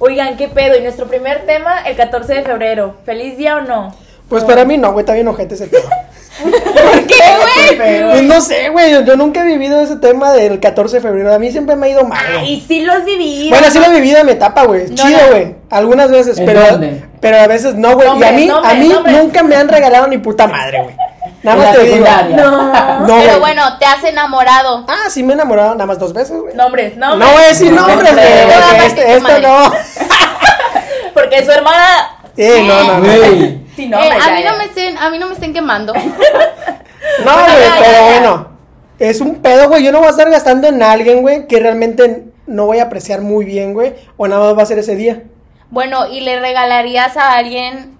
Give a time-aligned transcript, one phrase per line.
[0.00, 0.76] Oigan, ¿qué pedo?
[0.78, 2.94] Y nuestro primer tema, el 14 de febrero.
[3.04, 3.94] ¿Feliz día o no?
[4.28, 5.88] Pues para mí no, güey, está bien ojete ese tema.
[6.42, 7.14] ¿Por qué,
[7.76, 8.10] güey?
[8.10, 11.32] Pues no sé, güey, yo, nunca he vivido ese tema del 14 de febrero.
[11.34, 12.44] A mí siempre me ha ido mal.
[12.46, 13.48] Y sí los viví.
[13.50, 14.88] Bueno, sí lo he vivido en mi etapa, güey.
[14.88, 15.28] No, Chido, no.
[15.30, 15.54] güey.
[15.70, 17.02] Algunas veces, ¿En pero, dónde?
[17.20, 18.06] pero a veces no, güey.
[18.06, 20.94] Y a mí, a mí nunca me han regalado ni puta madre, güey.
[21.42, 22.06] Nada más te digo.
[22.06, 22.36] secundaria.
[22.36, 23.06] No.
[23.06, 24.84] No, Pero bueno, te has enamorado.
[24.88, 26.54] Ah, sí me he enamorado nada más dos veces, güey.
[26.54, 27.32] Nombres, No nombres.
[27.32, 28.86] voy a decir nombres, güey.
[28.86, 29.72] Este, este no.
[31.14, 32.16] Porque su hermana.
[32.36, 33.00] Sí, no, no, no.
[33.00, 33.60] Güey.
[33.76, 35.92] Sí, Eh, a, mí no me estén, a mí no me estén quemando.
[37.24, 37.46] No, güey,
[37.78, 38.02] pero ya, ya.
[38.02, 38.48] bueno.
[38.98, 39.82] Es un pedo, güey.
[39.84, 43.20] Yo no voy a estar gastando en alguien, güey, que realmente no voy a apreciar
[43.22, 43.94] muy bien, güey.
[44.16, 45.22] O nada más va a ser ese día.
[45.70, 47.97] Bueno, y le regalarías a alguien,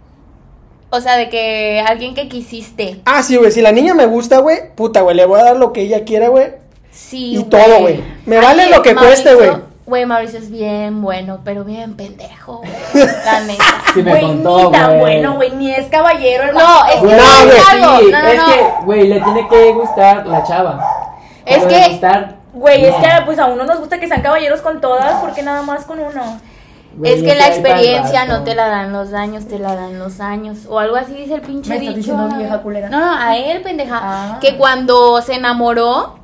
[0.91, 3.01] o sea, de que alguien que quisiste.
[3.05, 3.53] Ah, sí, güey.
[3.53, 5.17] Si la niña me gusta, güey, puta, güey.
[5.17, 6.53] Le voy a dar lo que ella quiera, güey.
[6.91, 7.37] Sí.
[7.39, 8.03] Y todo, güey.
[8.27, 9.51] Me vale Ay, lo que cueste, güey.
[9.87, 12.71] Güey, Mauricio es bien bueno, pero bien pendejo, güey.
[13.25, 13.65] La neta.
[13.95, 15.01] Sí me Güey, contó, ni tan güey.
[15.01, 15.51] bueno, güey.
[15.53, 18.47] Ni es caballero el No, es que No, güey, sí, No, no, es no.
[18.47, 20.85] que, güey, le tiene que gustar la chava.
[21.47, 21.99] Es que-
[22.53, 25.63] Güey, es que pues a uno nos gusta que sean caballeros con todas, porque nada
[25.63, 26.41] más con uno.
[27.05, 30.59] Es que la experiencia no te la dan los años, te la dan los años.
[30.69, 31.95] O algo así dice el pinche Me dicho.
[31.95, 32.89] diciendo vieja culera.
[32.91, 33.99] No, no, a él, pendeja.
[34.03, 34.39] Ah.
[34.41, 36.19] Que cuando se enamoró,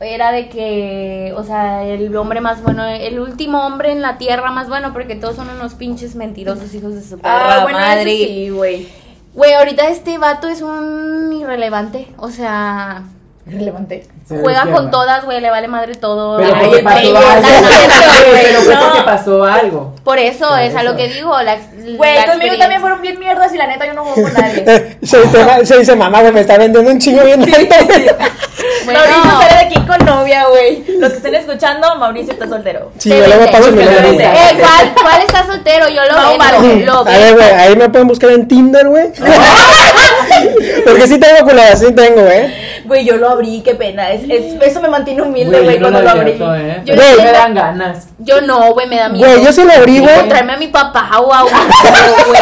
[0.00, 4.50] era de que, o sea, el hombre más bueno, el último hombre en la tierra
[4.50, 7.88] más bueno, porque todos son unos pinches mentirosos hijos de su perra Ah, bueno, eso
[7.88, 8.10] madre.
[8.16, 8.88] sí, güey.
[9.34, 12.06] Güey, ahorita este vato es un irrelevante.
[12.18, 13.04] O sea,
[13.44, 14.06] Relevante.
[14.24, 16.36] Se juega con todas, güey, le vale madre todo.
[16.38, 18.62] Pero Ay, porque pasó algo.
[18.62, 19.94] fue porque pasó algo.
[20.04, 21.40] Por eso Por es a lo que digo.
[21.42, 21.56] La,
[21.96, 24.96] Güey, conmigo también fueron bien mierdas y la neta yo no juego con nadie.
[25.02, 27.44] Se, dice, se dice, mamá, güey, me está vendiendo un chingo bien.
[28.84, 30.84] Bueno, Mauricio sale de aquí con novia, güey.
[30.98, 32.90] Los que estén escuchando, Mauricio está soltero.
[32.98, 35.88] Sí, yo luego paso mi Eh, ¿cuál, ¿Cuál está soltero?
[35.88, 36.86] Yo lo No, veo.
[36.86, 39.12] Lo A ver, güey, ahí me pueden buscar en Tinder, güey.
[40.84, 42.71] Porque sí tengo culada, sí tengo, eh.
[42.84, 44.10] Güey, yo lo abrí, qué pena.
[44.10, 46.20] Es, es- eso me mantiene humilde, Güey, cuando lo abrí.
[46.32, 46.82] abierto, ¿eh?
[46.84, 48.08] Yo no sí me dan ganas.
[48.18, 49.28] Yo no, güey, me da miedo.
[49.28, 50.14] Güey, yo se lo abrí, güey.
[50.14, 52.40] Encontrarme a mi papá o a un güey.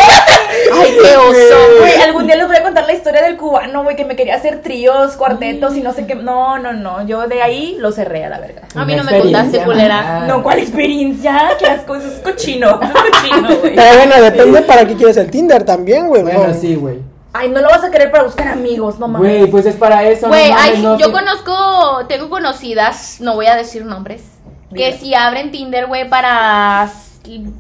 [0.72, 3.96] Ay, qué oso, Güey, algún día les voy a contar la historia del cubano, güey,
[3.96, 6.14] que me quería hacer tríos, cuartetos y no sé qué.
[6.14, 7.06] No, no, no.
[7.06, 8.62] Yo de ahí lo cerré a la verga.
[8.74, 10.24] A mí no me contaste, culera.
[10.26, 11.50] No, ¿cuál experiencia?
[11.58, 12.80] Qué asco, eso es cochino.
[12.82, 13.74] Eso es cochino, güey.
[13.74, 16.22] Pero bueno, depende para qué quieres el Tinder también, güey.
[16.22, 16.54] Bueno, ¿no?
[16.54, 16.96] sí, güey.
[17.32, 19.38] Ay, no lo vas a querer para buscar amigos, no mames.
[19.38, 20.26] Güey, pues es para eso.
[20.26, 24.22] no Güey, ay, no yo conozco, tengo conocidas, no voy a decir nombres,
[24.74, 26.90] que si abren Tinder, güey, para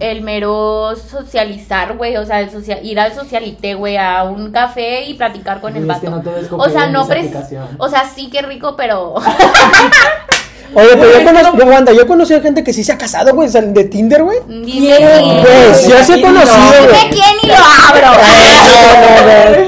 [0.00, 5.04] el mero socializar, güey, o sea, el social, ir al socialité, güey, a un café
[5.04, 6.00] y platicar con el es vato.
[6.00, 9.14] que no o sea, no pres- o sea, sí que rico, pero
[10.74, 13.34] Oye, pero yo conozco, no- Wanda, yo he conocido gente que sí se ha casado,
[13.34, 14.38] güey, de Tinder, güey.
[14.64, 15.42] quién.
[15.42, 18.08] Pues, yo sí he conocido, Dime quién y lo abro.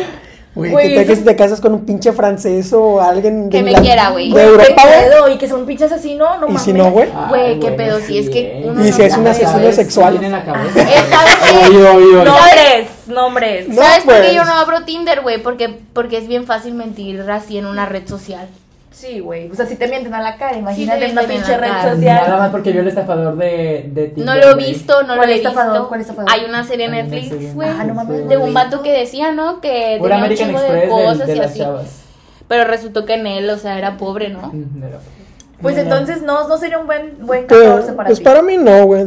[0.55, 3.63] Güey, ¿qué tal que si te casas con un pinche francés o alguien de Que
[3.63, 4.31] me la- quiera, güey.
[4.31, 5.01] De Europa, qué güey?
[5.11, 6.63] pedo, Y que son pinches asesino, no Y mames.
[6.63, 7.09] si no, güey.
[7.31, 9.77] Güey, qué pedo, si es que uno Y si es un asesino ¿Sabes?
[9.77, 10.23] sexual.
[10.23, 10.45] En la.
[12.25, 13.69] Nombres, nombres.
[13.69, 14.34] No, ¿Sabes por qué pues.
[14.34, 15.43] yo no abro Tinder, güey?
[15.43, 18.47] Porque, porque es bien fácil mentir así en una red social.
[18.92, 19.50] Sí, güey.
[19.50, 22.22] O sea, si te mienten a la cara, imagínate te en una pinche red social.
[22.26, 25.16] Nada más porque vio el estafador de, de Tinder, No lo he visto, no lo
[25.16, 25.72] ¿Cuál he estafador?
[25.72, 25.88] visto.
[25.88, 26.30] ¿Cuál estafador?
[26.30, 27.69] Hay una serie en Netflix, güey.
[27.70, 29.60] Ah, no mames, de un vato que decía, ¿no?
[29.60, 31.58] Que tenía un American chingo Express de cosas de y las así.
[31.60, 31.86] chavas.
[32.48, 34.53] Pero resultó que en él, o sea, era pobre, ¿no?
[35.62, 38.24] Pues entonces no, no sería un buen, buen Pues, 14 para pues ti.
[38.24, 39.04] para mí no, güey.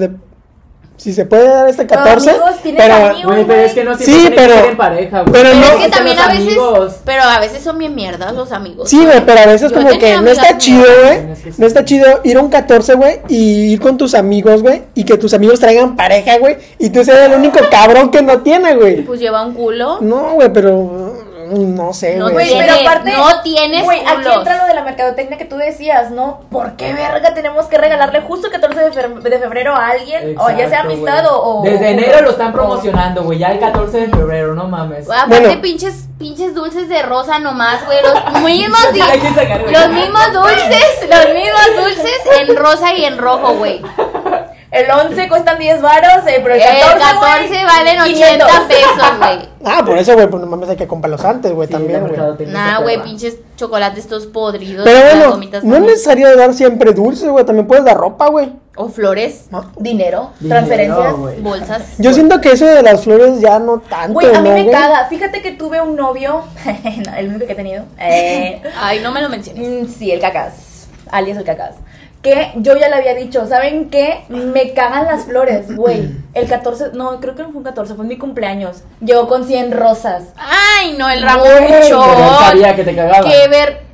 [0.97, 3.25] Si se puede dar este Pero 14, amigos, tienes pero amigos.
[3.33, 5.33] Güey, pero es que no siempre Sí, tiene que pero- ser en pareja, güey.
[5.33, 6.95] pero Pero no- es que también a veces, amigos.
[7.03, 8.89] pero a veces son bien mierdas los amigos.
[8.89, 11.31] Sí, güey, pero a veces Yo como que no está chido, güey.
[11.33, 11.61] Es que sí.
[11.61, 15.03] No está chido ir a un 14, güey, y ir con tus amigos, güey, y
[15.03, 18.75] que tus amigos traigan pareja, güey, y tú seas el único cabrón que no tiene,
[18.75, 19.01] güey.
[19.03, 19.99] Pues lleva un culo.
[20.01, 22.47] No, güey, pero no sé, No güey.
[22.47, 23.11] Tienes, pero aparte.
[23.13, 26.41] no tienes Güey, aquí entra lo de la mercadotecnia que tú decías, ¿no?
[26.49, 30.35] ¿Por qué verga tenemos que regalarle justo el 14 de, fe- de febrero a alguien?
[30.39, 31.35] o ya sea amistad güey.
[31.39, 33.39] o, Desde enero lo están promocionando, güey.
[33.39, 35.09] Ya el 14 de febrero, no mames.
[35.09, 35.61] Aparte, Bueno.
[35.61, 37.99] pinches, pinches dulces de rosa nomás, güey.
[38.01, 38.79] Los mismos,
[39.71, 43.81] los mismos dulces, los mismos dulces en rosa y en rojo, güey.
[44.75, 48.59] El 11 cuestan 10 varos, eh, pero el El 14, 14 güey, valen 80 500.
[48.67, 49.49] pesos, güey.
[49.67, 52.47] Ah, por eso, güey, pues no mames, hay que comprarlos antes, güey, Sí, también, güey.
[52.51, 54.83] Nah, güey, pinches chocolates todos podridos.
[54.85, 55.81] Pero bueno, no es también.
[55.87, 58.53] necesario dar siempre dulces, güey, también puedes dar ropa, güey.
[58.75, 59.71] O flores, ¿no?
[59.79, 61.41] Dinero, Dinero, transferencias.
[61.41, 61.81] bolsas.
[61.97, 64.69] Yo siento que eso de las flores ya no tanto, Güey, a mí ¿no, me
[64.69, 65.05] caga.
[65.07, 66.43] Fíjate que tuve un novio,
[67.17, 67.85] el único que he tenido.
[67.99, 69.87] Eh, Ay, no me lo menciones.
[69.89, 71.75] mm, sí, el cacas, alias el cacas.
[72.25, 74.23] Que yo ya le había dicho, ¿saben qué?
[74.29, 76.09] Me cagan las flores, güey.
[76.33, 78.81] El 14, no, creo que no fue un 14, fue mi cumpleaños.
[78.99, 80.23] Llegó con 100 rosas.
[80.35, 81.83] Ay, no, el Pero él
[82.39, 83.29] sabía que te cagaba.
[83.29, 83.85] Que ver.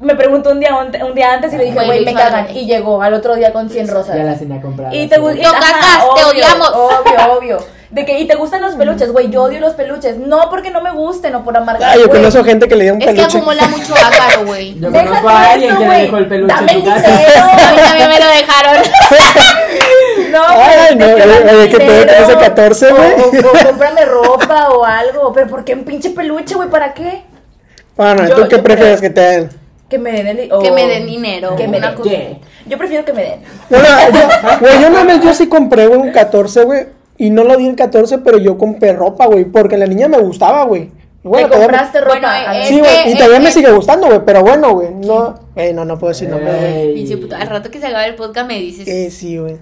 [0.00, 2.54] Me preguntó un día, un día antes y le dije, Güey, lo me cagan.
[2.54, 4.16] Y llegó al otro día con 100 rosas.
[4.16, 4.94] Ya las tenía compradas.
[4.94, 5.20] Y te sí.
[5.20, 5.42] gusta.
[5.42, 6.70] No, cacas, te odiamos.
[6.70, 7.58] Obvio, obvio.
[7.90, 9.30] De que, y te gustan los peluches, güey.
[9.30, 10.18] Yo odio los peluches.
[10.18, 11.90] No porque no me gusten o por amargar.
[11.92, 12.18] Ay, yo güey.
[12.20, 13.38] conozco gente que le dio un Es que peluche.
[13.38, 14.74] acumula mucho ácaro, güey.
[14.80, 16.02] Yo Deja conozco a alguien eso, que le güey.
[16.02, 17.08] dejó el peluche Dame en el su casa.
[17.08, 17.40] dinero.
[17.40, 18.82] A mí también me lo dejaron.
[20.30, 23.12] No, Ay, no, oye, que te dé dinero, ese 14, o- güey.
[23.12, 25.32] O, o cómprame ropa o algo.
[25.32, 26.68] Pero ¿por qué un pinche peluche, güey?
[26.68, 27.22] ¿Para qué?
[27.96, 29.50] Bueno, Yo- ¿tú qué prefieres creo- que te den?
[29.88, 30.36] Que me den el.
[30.48, 31.56] Que o- me den dinero.
[31.56, 32.40] Que me den.
[32.66, 33.40] Yo prefiero que me den.
[33.70, 36.86] Bueno, yo, güey, yo una vez yo sí compré, un 14, güey.
[37.18, 39.44] Y no lo di el 14, pero yo compré ropa, güey.
[39.44, 40.90] Porque la niña me gustaba, güey.
[41.24, 42.18] Bueno, ¿Te compraste ropa?
[42.20, 43.12] Bueno, es Sí, güey.
[43.12, 44.20] Y todavía es me sigue gustando, güey.
[44.24, 44.94] Pero bueno, güey.
[44.94, 45.34] No.
[45.54, 47.32] Güey, no, no puedo decir nombre, güey.
[47.34, 49.58] Al rato que se acabe el podcast me dices, Eh, sí, güey.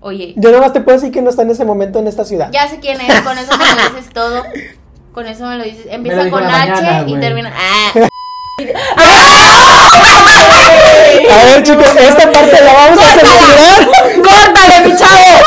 [0.00, 2.24] oye, Yo nada más te puedo decir que no está en ese momento en esta
[2.24, 2.48] ciudad.
[2.52, 4.42] ya sé quién es, con eso me lo dices todo.
[5.12, 5.86] Con eso me lo dices.
[5.90, 7.52] Empieza con en H mañana, y termina.
[7.54, 7.92] Ah,
[11.30, 13.88] A ver, chicos, esta parte la vamos a censurar.
[14.22, 15.40] ¡Córtale, mi chavo!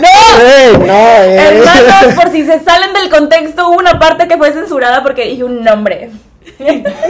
[0.00, 1.36] No, eh.
[1.36, 5.44] Hermanos, por si se salen del contexto, hubo una parte que fue censurada porque dije
[5.44, 6.10] un nombre.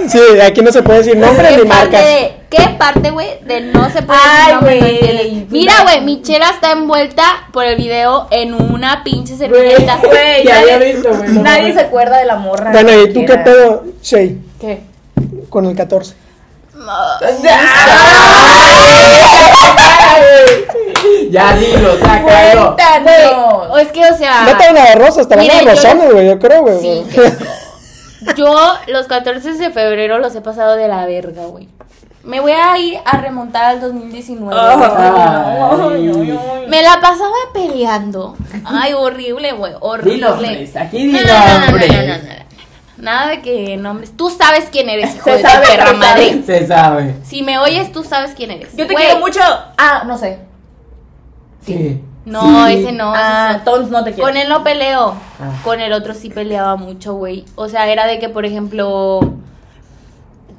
[0.09, 2.05] Sí, aquí no se puede decir nombre ¿Qué ni marcas.
[2.05, 5.47] de, ¿Qué parte, güey, de no se puede Ay, decir nombre, no?
[5.51, 9.99] Mira, güey, Michela está envuelta por el video en una pinche servilleta.
[10.03, 11.31] Güey, ya nadie- había visto, güey.
[11.31, 12.73] no Nadie se acuerda de la morra.
[12.73, 14.81] Bueno, ¿y tú qué pedo, Shay, ¿Qué?
[15.49, 16.15] con el 14?
[21.33, 22.77] Ya dilo, sácalo.
[22.77, 23.71] Cuéntanos.
[23.71, 24.45] O es que, o sea.
[24.45, 26.81] No te van a dar rosas, te van a rosones, güey, yo creo, güey.
[26.81, 27.05] Sí.
[28.37, 28.55] Yo
[28.89, 31.69] los 14 de febrero los he pasado de la verga, güey.
[32.23, 34.55] Me voy a ir a remontar al 2019.
[34.57, 34.91] Ay, güey.
[34.91, 36.69] ay, ay, ay.
[36.69, 38.37] Me la pasaba peleando.
[38.65, 40.15] Ay, horrible, güey, horrible.
[40.15, 42.43] Di nombres, aquí di No, no, no.
[42.99, 44.17] Nada de que nombres.
[44.17, 46.31] Tú sabes quién eres, hijo Se de tu sabe, perra se madre.
[46.31, 46.43] sabe.
[46.45, 47.15] Se sabe.
[47.25, 48.77] Si me oyes, tú sabes quién eres.
[48.77, 49.41] Yo te quiero mucho.
[49.79, 50.52] Ah, no sé.
[51.65, 52.03] Sí.
[52.25, 52.75] No, Sí.
[52.75, 53.13] ese no.
[53.17, 54.29] ah, entonces no te quiero.
[54.29, 55.15] Con él no peleo.
[55.41, 55.61] Ah.
[55.65, 57.45] Con el otro sí peleaba mucho, güey.
[57.57, 59.21] O sea, era de que, por ejemplo.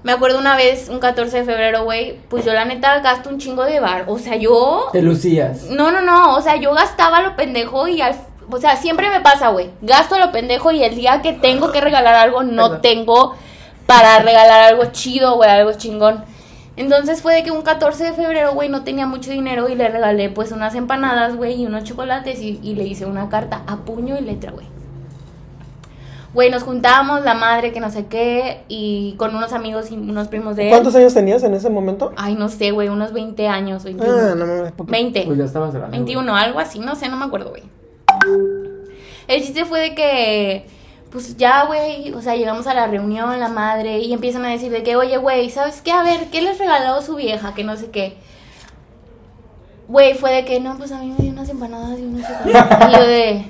[0.03, 2.17] Me acuerdo una vez, un 14 de febrero, güey.
[2.29, 4.03] Pues yo, la neta, gasto un chingo de bar.
[4.07, 4.89] O sea, yo.
[4.91, 5.63] Te lucías.
[5.69, 6.35] No, no, no.
[6.35, 8.13] O sea, yo gastaba lo pendejo y al.
[8.51, 9.69] O sea, siempre me pasa, güey.
[9.81, 12.81] Gasto lo pendejo y el día que tengo que regalar algo, no Perdón.
[12.81, 13.35] tengo
[13.85, 16.25] para regalar algo chido, güey, algo chingón.
[16.75, 19.87] Entonces fue de que un 14 de febrero, güey, no tenía mucho dinero y le
[19.89, 23.77] regalé pues unas empanadas, güey, y unos chocolates y, y le hice una carta a
[23.77, 24.65] puño y letra, güey.
[26.33, 30.29] Güey, nos juntábamos, la madre, que no sé qué, y con unos amigos y unos
[30.29, 30.69] primos de él.
[30.71, 32.11] ¿Cuántos años tenías en ese momento?
[32.15, 34.11] Ay, no sé, güey, unos 20 años, 21.
[34.11, 34.91] Ah, no mames, poquito.
[34.91, 35.23] 20.
[35.27, 35.95] Pues ya estabas grande.
[35.95, 37.61] 21, algo así, no sé, no me acuerdo, güey.
[39.27, 40.65] El chiste fue de que,
[41.13, 44.71] pues ya, güey, o sea, llegamos a la reunión, la madre, y empiezan a decir
[44.71, 45.91] de que, oye, güey, ¿sabes qué?
[45.91, 47.53] A ver, ¿qué les regaló su vieja?
[47.53, 48.17] Que no sé qué.
[49.87, 52.25] Güey, fue de que, no, pues a mí me dio unas empanadas y unos.
[52.47, 53.45] Y yo de...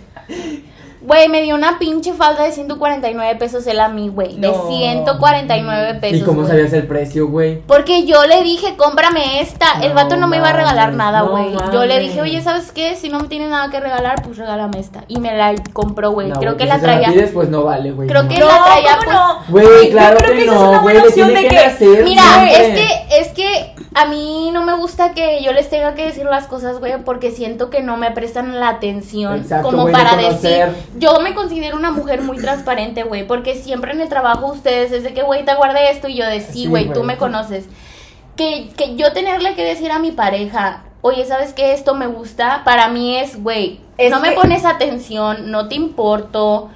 [1.06, 4.38] Güey, me dio una pinche falda de 149 pesos él a mí, güey.
[4.38, 4.68] De No.
[4.70, 6.18] 149 pesos.
[6.18, 6.48] ¿Y cómo güey.
[6.48, 7.60] sabías el precio, güey?
[7.62, 9.66] Porque yo le dije, cómprame esta.
[9.82, 11.54] el vato no me iba a regalar nada, no güey.
[11.74, 12.96] yo le dije, oye, ¿sabes qué?
[12.96, 15.04] Si no me tienes nada que regalar, pues regálame esta.
[15.08, 16.30] Y me la compró, güey.
[16.30, 17.32] No, Creo güey, que pues la si traía.
[17.34, 18.08] pues no vale, güey.
[18.08, 18.30] Creo no.
[18.30, 19.40] que No, la traía, ¿cómo pues- no?
[19.74, 21.56] Güey, claro yo creo que no, es una güey, buena le opción tiene de que
[21.56, 21.66] que.
[21.66, 22.04] nacer.
[22.04, 26.06] Mira, es que, es que a mí no me gusta que yo les tenga que
[26.06, 29.94] decir las cosas, güey, porque siento que no me prestan la atención Exacto, como güey,
[29.94, 30.66] para decir.
[30.98, 35.04] Yo me considero una mujer muy transparente, güey, porque siempre en el trabajo ustedes es
[35.04, 37.66] de que, güey, te guardé esto y yo de sí, Sí, güey, tú me conoces.
[38.36, 41.74] Que, que yo tenerle que decir a mi pareja, oye, ¿sabes qué?
[41.74, 45.76] Esto me gusta, para mí es, güey, Es no me que- pones atención, no te
[45.76, 46.70] importo,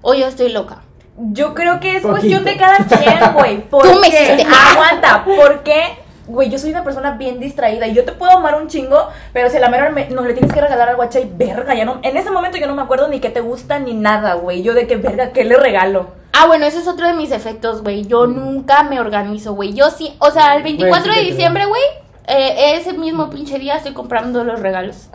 [0.00, 0.78] o yo estoy loca.
[1.18, 2.12] Yo creo que es Poquito.
[2.18, 3.68] cuestión de cada quien, güey.
[3.68, 4.22] ¿Por Tú me qué?
[4.36, 5.98] hiciste- Aguanta, porque,
[6.30, 9.50] güey, yo soy una persona bien distraída y yo te puedo amar un chingo, pero
[9.50, 11.84] si a la mera me- no le tienes que regalar algo a Chay, verga, ya
[11.84, 11.98] no.
[12.02, 14.62] En ese momento yo no me acuerdo ni qué te gusta ni nada, güey.
[14.62, 16.08] Yo de qué verga, ¿qué le regalo?
[16.32, 18.06] Ah, bueno, ese es otro de mis efectos, güey.
[18.06, 19.72] Yo nunca me organizo, güey.
[19.74, 21.82] Yo sí, o sea, el 24 Güey, sí de te diciembre, güey,
[22.28, 25.08] eh, ese mismo pinche día estoy comprando los regalos.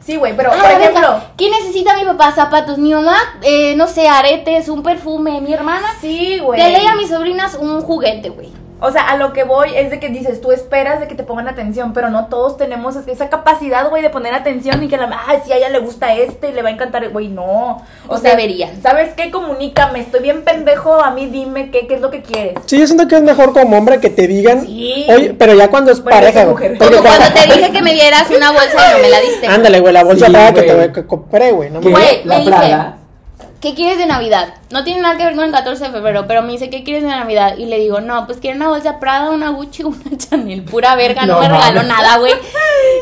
[0.00, 1.20] Sí, güey, pero Ah, por venga, ejemplo.
[1.38, 2.30] ¿Qué necesita mi papá?
[2.32, 2.76] Zapatos.
[2.76, 5.40] Mi mamá, eh, no sé, aretes, un perfume.
[5.40, 6.60] Mi hermana, Sí, güey.
[6.62, 8.50] de ley a mis sobrinas un juguete, güey.
[8.84, 11.22] O sea, a lo que voy es de que dices, tú esperas de que te
[11.22, 14.96] pongan atención, pero no todos tenemos es- esa capacidad, güey, de poner atención y que
[14.96, 17.82] la, ay, si a ella le gusta este y le va a encantar, güey, no.
[18.08, 18.82] O sea, deberían.
[18.82, 19.30] ¿sabes qué?
[19.30, 22.54] Comunícame, estoy bien pendejo, a mí dime qué, qué es lo que quieres.
[22.66, 24.60] Sí, yo siento que es mejor como hombre que te digan.
[24.66, 25.06] Sí.
[25.08, 26.76] Oye, pero ya cuando es Bueno, pareja, mujer.
[26.78, 29.46] Como cuando te dije que me dieras una bolsa y no me la diste.
[29.46, 31.70] Ándale, güey, la bolsa Sí, que te que compré, güey.
[31.70, 31.92] No mames.
[31.98, 32.98] Güey, La me Prada.
[33.64, 34.56] ¿Qué quieres de Navidad?
[34.70, 37.02] No tiene nada que ver con el 14 de febrero, pero me dice, ¿qué quieres
[37.02, 37.56] de Navidad?
[37.56, 41.24] Y le digo, no, pues quiero una bolsa Prada, una Gucci, una Chanel, pura verga,
[41.24, 42.34] no, No me regaló nada, güey.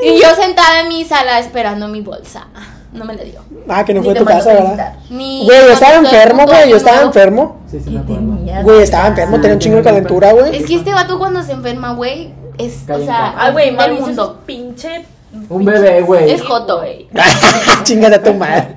[0.05, 2.47] Y yo sentada en mi sala esperando mi bolsa.
[2.93, 3.41] No me la dio.
[3.69, 4.53] Ah, que no Ni fue tu casa.
[4.53, 4.95] ¿verdad?
[5.11, 6.71] Güey, yo estaba enfermo, güey.
[6.71, 6.99] Yo estaba.
[6.99, 7.61] Sí, enfermo.
[7.69, 8.63] sí, ¿Qué me?
[8.63, 10.55] Güey, estaba enfermo, Sí, tenía un chingo de calentura, güey.
[10.55, 14.39] Es que este vato cuando se enferma, güey, es, o sea, Ay, güey, mundo.
[14.47, 15.07] pinche...
[15.49, 16.31] Un bebé, güey.
[16.31, 16.79] Es joto.
[16.79, 17.09] güey.
[17.85, 18.77] Chingada tu madre.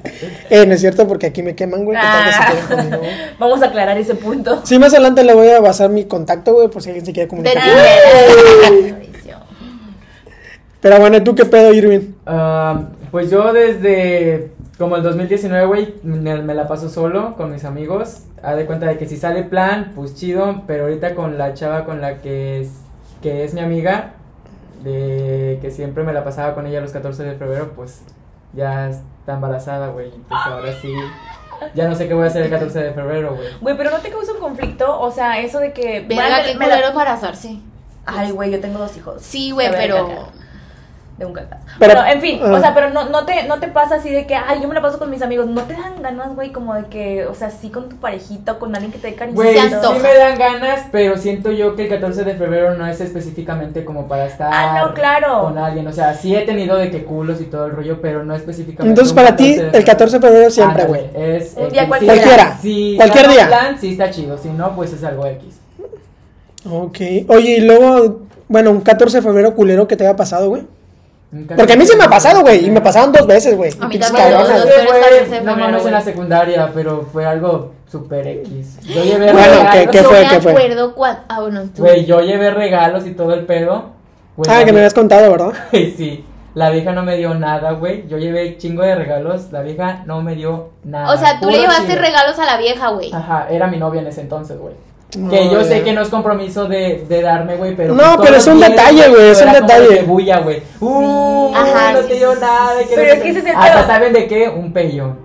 [0.50, 1.98] Eh, no es cierto porque aquí me queman, güey.
[2.00, 2.54] Ah.
[3.40, 4.62] Vamos a aclarar ese punto.
[4.64, 7.28] Sí, más adelante le voy a basar mi contacto, güey, por si alguien se quiere
[7.28, 7.62] comunicar.
[10.82, 12.14] Pero bueno, ¿tú qué pedo, Irving?
[12.26, 17.64] Ah, pues yo desde como el 2019, güey, me, me la paso solo con mis
[17.64, 18.24] amigos.
[18.44, 21.86] Haz de cuenta de que si sale plan, pues chido, pero ahorita con la chava
[21.86, 22.70] con la que es,
[23.22, 24.14] que es mi amiga,
[24.86, 28.04] de que siempre me la pasaba con ella los 14 de febrero, pues
[28.54, 30.12] ya está embarazada, güey.
[30.12, 30.94] Pues ahora sí,
[31.74, 33.48] ya no sé qué voy a hacer el 14 de febrero, güey.
[33.60, 36.01] Güey, pero no te causa un conflicto, o sea, eso de que...
[36.08, 37.60] Verga, qué me la- embarazarse.
[38.06, 39.22] Ay, güey, yo tengo dos hijos.
[39.22, 40.27] Sí, güey, pero...
[41.17, 41.60] De un caca.
[41.79, 42.51] Pero- en fin, ah.
[42.51, 44.75] o sea, pero no, no, te, no te pasa así de que, ay, yo me
[44.75, 45.48] la paso con mis amigos.
[45.48, 48.60] No te dan ganas, güey, como de que, o sea, sí con tu parejita o
[48.60, 49.36] con alguien que te dé cariño.
[49.38, 53.00] Güey, sí me dan ganas, pero siento yo que el 14 de febrero no es
[53.00, 55.43] específicamente como para estar Ah, no, claro.
[55.43, 55.88] con alguien.
[55.88, 58.89] O sea, sí he tenido de que culos y todo el rollo, pero no específicamente.
[58.89, 61.10] Entonces, para ti, 14 de el 14 de febrero siempre, güey.
[61.15, 62.13] Es Un día Sí, cualquiera.
[62.15, 62.57] Cualquiera.
[62.62, 63.48] Si Cualquier día.
[63.48, 64.38] plan, sí está chido.
[64.38, 65.60] Si no, pues es algo X.
[66.69, 66.98] Ok.
[67.29, 70.63] Oye, y luego, bueno, un 14 de febrero culero que te haya pasado, güey.
[71.58, 72.65] Porque a mí se me ha 14 pasado, güey.
[72.65, 73.72] Y me pasaron dos veces, güey.
[73.79, 74.60] A mí también, dos güey.
[74.60, 74.65] veces.
[74.70, 78.25] Ese Pero es 14 de fue, no mames, en la secundaria, pero fue algo super
[78.27, 78.79] X.
[78.84, 79.74] Yo llevé Bueno, regalos.
[79.74, 80.22] ¿qué- qué yo fue?
[80.24, 80.51] me ¿Qué fue?
[80.51, 81.22] acuerdo cuando...
[81.27, 81.82] Ah, bueno, tú.
[81.84, 83.91] Güey, yo llevé regalos y todo el pedo.
[84.38, 85.53] Güey, Ah, que me habías contado, ¿verdad?
[85.72, 86.25] Sí.
[86.53, 88.08] La vieja no me dio nada, güey.
[88.08, 89.51] Yo llevé chingo de regalos.
[89.51, 91.13] La vieja no me dio nada.
[91.13, 92.00] O sea, tú le llevaste chingo.
[92.01, 93.12] regalos a la vieja, güey.
[93.13, 94.74] Ajá, era mi novia en ese entonces, güey.
[95.29, 97.93] Que yo sé que no es compromiso de, de darme, güey, pero.
[97.93, 100.01] No, pues, pero es un detalle, güey, es un detalle.
[100.03, 100.62] bulla, güey.
[100.81, 102.79] Uh, Ajá, no sí, te dio sí, nada.
[102.79, 103.88] que Pero es que ese es el Hasta pedo.
[103.88, 104.50] saben de qué?
[104.50, 105.19] Un pellón.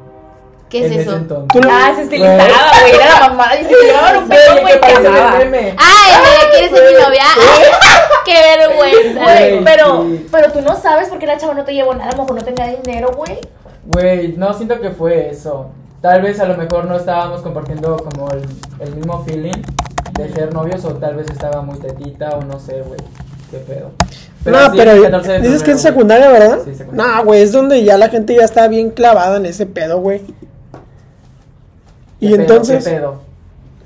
[0.69, 1.19] ¿Qué es eso?
[1.53, 2.37] Tú lo- Ah, se estilizaba,
[2.81, 3.57] güey, era la mamá.
[3.61, 5.75] Y se llevaban un Güey, pedo, güey, que meme.
[5.77, 7.25] ¡Ay, me quieres ser mi novia!
[8.25, 9.23] ¡Qué vergüenza!
[9.25, 10.27] Güey, pero, sí.
[10.31, 12.37] pero tú no sabes por qué la chava no te llevó nada, a lo mejor
[12.37, 13.39] no tenía dinero, güey.
[13.87, 15.71] Güey, no siento que fue eso.
[16.01, 18.43] Tal vez a lo mejor no estábamos compartiendo como el,
[18.81, 19.63] el mismo feeling
[20.19, 23.01] de ser novios o tal vez estaba muy tetita o no sé, güey.
[23.51, 23.91] Qué pedo.
[24.45, 26.61] no, sí, pero 14 de dices que es secundaria, ¿verdad?
[26.65, 27.17] Sí, secundaria.
[27.17, 30.21] No, güey, es donde ya la gente ya está bien clavada en ese pedo, güey.
[32.21, 33.15] ¿Qué Y pedo, entonces, ¿Qué pedo?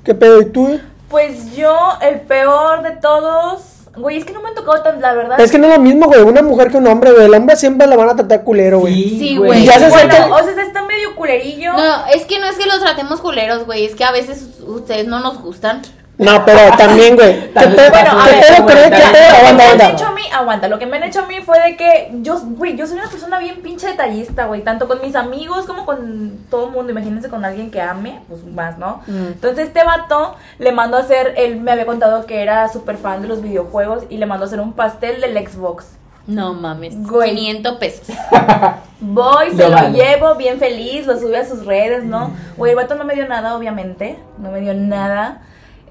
[0.03, 0.41] ¿qué pedo?
[0.41, 0.79] ¿Y tú?
[1.09, 3.74] Pues yo, el peor de todos.
[3.97, 5.39] Güey, es que no me han tocado tan, la verdad.
[5.39, 7.25] Es que no es lo mismo, güey, una mujer que un hombre, güey.
[7.25, 9.17] El hombre siempre la van a tratar culero, güey.
[9.17, 9.63] Sí, güey.
[9.63, 11.73] Y ya se Bueno, acerca- o sea, está medio culerillo.
[11.73, 13.85] No, es que no es que los tratemos culeros, güey.
[13.85, 15.81] Es que a veces ustedes no nos gustan.
[16.17, 17.33] No, pero también, güey.
[17.53, 17.89] ¿Qué pedo?
[17.89, 18.65] Bueno, a ¿Qué ver, pedo?
[18.67, 18.85] ¿Qué pedo?
[18.85, 19.89] Lo que Aguanta, me han aguanta.
[19.91, 22.39] hecho a mí, aguanta, lo que me han hecho a mí fue de que yo,
[22.39, 26.39] güey, yo soy una persona bien pinche detallista, güey, tanto con mis amigos como con
[26.49, 29.01] todo el mundo, imagínense con alguien que ame, pues más, ¿no?
[29.07, 29.27] Mm.
[29.33, 33.21] Entonces este vato le mandó a hacer, él me había contado que era súper fan
[33.21, 35.85] de los videojuegos y le mandó a hacer un pastel del Xbox.
[36.27, 36.95] No mames.
[37.07, 37.35] Güey.
[37.35, 38.07] 500 pesos.
[38.99, 39.89] Voy, se Lo lo vale.
[39.97, 42.31] llevo bien feliz, lo sube a sus redes, ¿no?
[42.57, 45.41] Güey, el vato no me dio nada, obviamente, no me dio nada.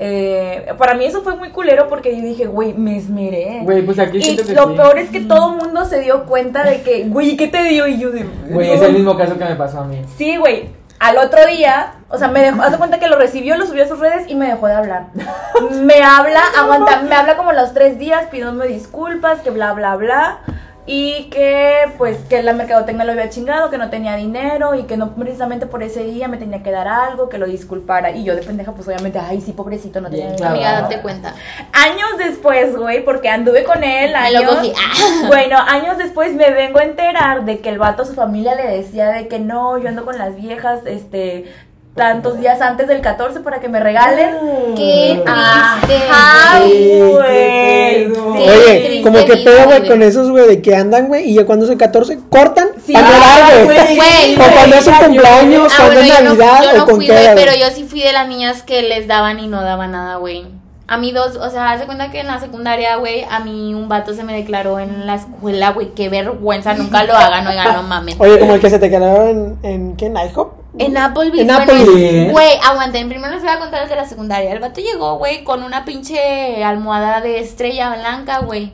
[0.01, 3.61] Eh, para mí eso fue muy culero porque yo dije, güey, me esmeré.
[3.63, 4.75] Güey, pues aquí Y que lo sí.
[4.77, 7.87] peor es que todo el mundo se dio cuenta de que, güey, ¿qué te dio?
[7.87, 8.11] Y yo
[8.49, 10.03] Güey, es el mismo caso que me pasó a mí.
[10.17, 10.69] Sí, güey.
[11.01, 13.89] Al otro día, o sea, me dejó, hace cuenta que lo recibió, lo subió a
[13.89, 15.07] sus redes y me dejó de hablar.
[15.73, 20.39] Me habla, aguanta, me habla como los tres días pidiéndome disculpas, que bla, bla, bla.
[20.87, 24.99] Y que, pues, que la mercadotecnia lo había chingado, que no tenía dinero y que
[24.99, 28.11] no precisamente por ese día me tenía que dar algo, que lo disculpara.
[28.11, 30.47] Y yo de pendeja, pues obviamente, ay, sí, pobrecito, no tenía dinero.
[30.51, 31.35] Amiga, date cuenta.
[31.73, 34.43] Años después, güey, porque anduve con él Me años.
[34.43, 34.73] lo cogí.
[34.77, 35.23] Ah.
[35.27, 38.67] Bueno, años después me vengo a enterar de que el vato a su familia le
[38.67, 41.47] decía de que no, yo ando con las viejas, este,
[41.95, 44.35] tantos días antes del 14 para que me regalen.
[44.77, 46.05] Qué triste.
[46.11, 48.07] Ajá, güey.
[48.13, 51.65] Oye, como que pedo, güey, con esos, güey, de que andan, güey, y ya cuando
[51.67, 52.93] es el 14, cortan Sí.
[52.93, 54.35] para no Ah, dar, güey.
[54.35, 56.87] O cuando es su cumpleaños, Ah, cuando bueno, es yo no, Navidad, yo no o
[56.87, 59.63] con fui, qué, pero yo sí fui de las niñas que les daban y no
[59.63, 60.45] daban nada, güey.
[60.87, 63.89] A mí dos, o sea, hace cuenta que en la secundaria, güey, a mí un
[63.89, 67.83] vato se me declaró en la escuela, güey, qué vergüenza, nunca lo hagan, oigan, no
[67.85, 68.17] mames.
[68.19, 70.07] Oye, como el que se te quedó en, en ¿qué?
[70.07, 70.64] ¿En IHOP?
[70.79, 72.33] En Applebee's, En Applebee's.
[72.33, 74.53] Güey, aguanten, primero les voy a contar el de la secundaria.
[74.53, 78.73] El vato llegó, güey, con una pinche almohada de estrella blanca, güey.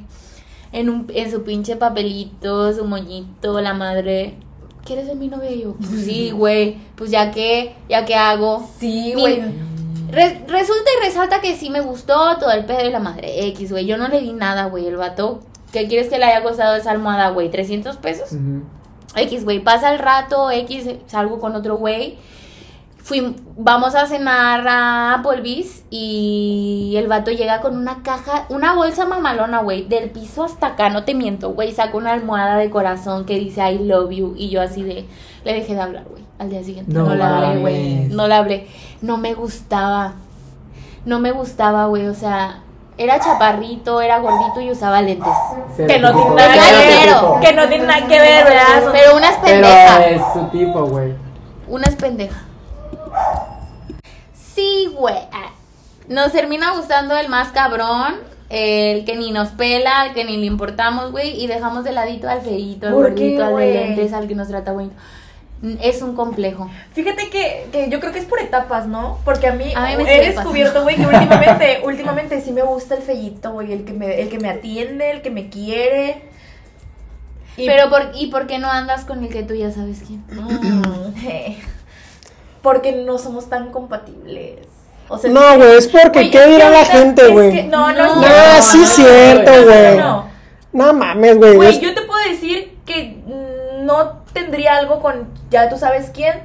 [0.72, 4.36] En, un, en su pinche papelito, su moñito, la madre.
[4.84, 5.50] ¿Quieres ser mi novia?
[5.50, 6.78] Y yo, pues sí, güey.
[6.96, 8.68] Pues ya que, ya que hago.
[8.78, 9.42] Sí, güey.
[10.10, 13.70] Re- resulta y resalta que sí me gustó todo el pedo y la madre X,
[13.72, 13.84] güey.
[13.86, 14.86] Yo no le di nada, güey.
[14.86, 15.40] El vato,
[15.72, 17.50] ¿qué quieres que le haya costado esa almohada, güey?
[17.50, 18.32] ¿300 pesos?
[18.32, 18.62] Ujú.
[19.16, 22.18] X, güey, pasa el rato, X, salgo con otro güey.
[23.02, 29.06] Fui, vamos a cenar a Applebee's y el vato llega con una caja, una bolsa
[29.06, 33.24] mamalona, güey, del piso hasta acá, no te miento, güey, saca una almohada de corazón
[33.24, 35.06] que dice I love you y yo así de,
[35.44, 38.34] le dejé de hablar, güey, al día siguiente, no, No le hablé, güey, no le
[38.34, 38.66] hablé,
[39.00, 40.12] no me gustaba,
[41.06, 42.62] no me gustaba, güey, o sea,
[43.00, 45.32] era chaparrito, era gordito y usaba lentes.
[45.74, 47.40] Que no tiene nada que ver.
[47.40, 48.92] Que no tiene nada que ver, ¿verdad?
[48.92, 50.06] Pero una es Pero pendeja.
[50.06, 51.14] es su tipo, güey.
[51.66, 52.42] Una es pendeja.
[54.34, 55.16] Sí, güey.
[56.08, 58.16] Nos termina gustando el más cabrón,
[58.50, 62.28] el que ni nos pela, el que ni le importamos, güey, y dejamos de ladito
[62.28, 64.94] al feito, al ¿Por qué, gordito, al de lentes, al que nos trata bonito.
[65.82, 66.70] Es un complejo.
[66.94, 69.18] Fíjate que, que yo creo que es por etapas, ¿no?
[69.26, 72.94] Porque a mí, A mí me he descubierto, güey, que últimamente, últimamente sí me gusta
[72.94, 76.22] el fellito, güey, el que me, el que me atiende, el que me quiere.
[77.58, 80.24] Y- Pero, por, ¿y por qué no andas con el que tú ya sabes quién?
[82.62, 84.58] Porque no somos tan compatibles.
[85.08, 87.66] O sea, No, güey, es porque Güey, ¿qué dirá la gente, güey?
[87.66, 88.62] No, no, No, No, cierto.
[88.62, 89.96] sí es cierto, no, güey.
[89.96, 90.24] No,
[90.72, 91.56] no, No mames, güey.
[91.56, 96.10] Güey, es- yo te puedo decir que mm, no tendría algo con ya tú sabes
[96.12, 96.42] quién,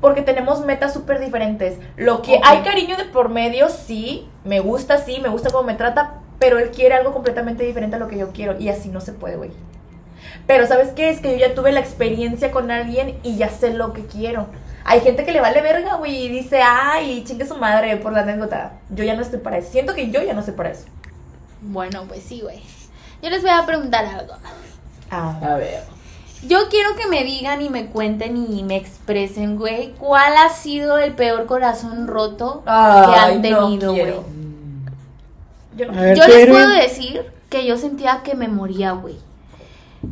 [0.00, 1.78] porque tenemos metas súper diferentes.
[1.96, 5.74] Lo que hay cariño de por medio, sí, me gusta, sí, me gusta cómo me
[5.74, 9.00] trata, pero él quiere algo completamente diferente a lo que yo quiero y así no
[9.00, 9.50] se puede, güey.
[10.46, 11.10] Pero ¿sabes qué?
[11.10, 14.46] Es que yo ya tuve la experiencia con alguien y ya sé lo que quiero.
[14.84, 18.20] Hay gente que le vale verga, güey, y dice, ay, chingue su madre por la
[18.20, 18.72] anécdota.
[18.88, 19.70] Yo ya no estoy para eso.
[19.70, 20.86] Siento que yo ya no estoy para eso.
[21.60, 22.62] Bueno, pues sí, güey.
[23.20, 24.34] Yo les voy a preguntar algo.
[25.10, 25.38] Ah.
[25.42, 25.97] A ver.
[26.46, 30.98] Yo quiero que me digan y me cuenten y me expresen, güey, cuál ha sido
[30.98, 34.14] el peor corazón roto que han tenido, güey.
[35.76, 39.16] Yo ver, Yo ¿qué les puedo decir que yo sentía que me moría, güey.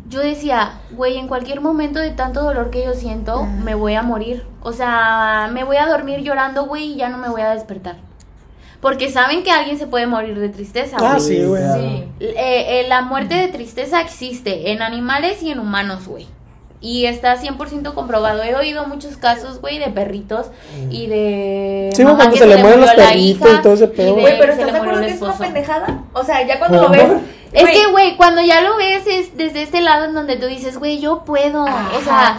[0.09, 4.03] Yo decía, güey, en cualquier momento de tanto dolor que yo siento, me voy a
[4.03, 4.45] morir.
[4.63, 7.97] O sea, me voy a dormir llorando, güey, y ya no me voy a despertar.
[8.81, 11.63] Porque saben que alguien se puede morir de tristeza, Ah, sí, güey.
[11.63, 12.05] Sí.
[12.21, 12.35] Eh,
[12.81, 16.27] eh, la muerte de tristeza existe en animales y en humanos, güey.
[16.81, 18.43] Y está 100% comprobado.
[18.43, 20.49] He oído muchos casos, güey, de perritos
[20.91, 21.91] y de.
[21.95, 24.15] Sí, mamá cuando que se le mueren los perritos hija y todo ese pedo.
[24.15, 26.05] Güey, pero ¿estás de acuerdo que es una pendejada?
[26.13, 27.11] O sea, ya cuando lo ves.
[27.53, 30.79] Es que, güey, cuando ya lo ves es desde este lado en donde tú dices,
[30.79, 31.65] güey, yo puedo.
[31.65, 32.39] O sea,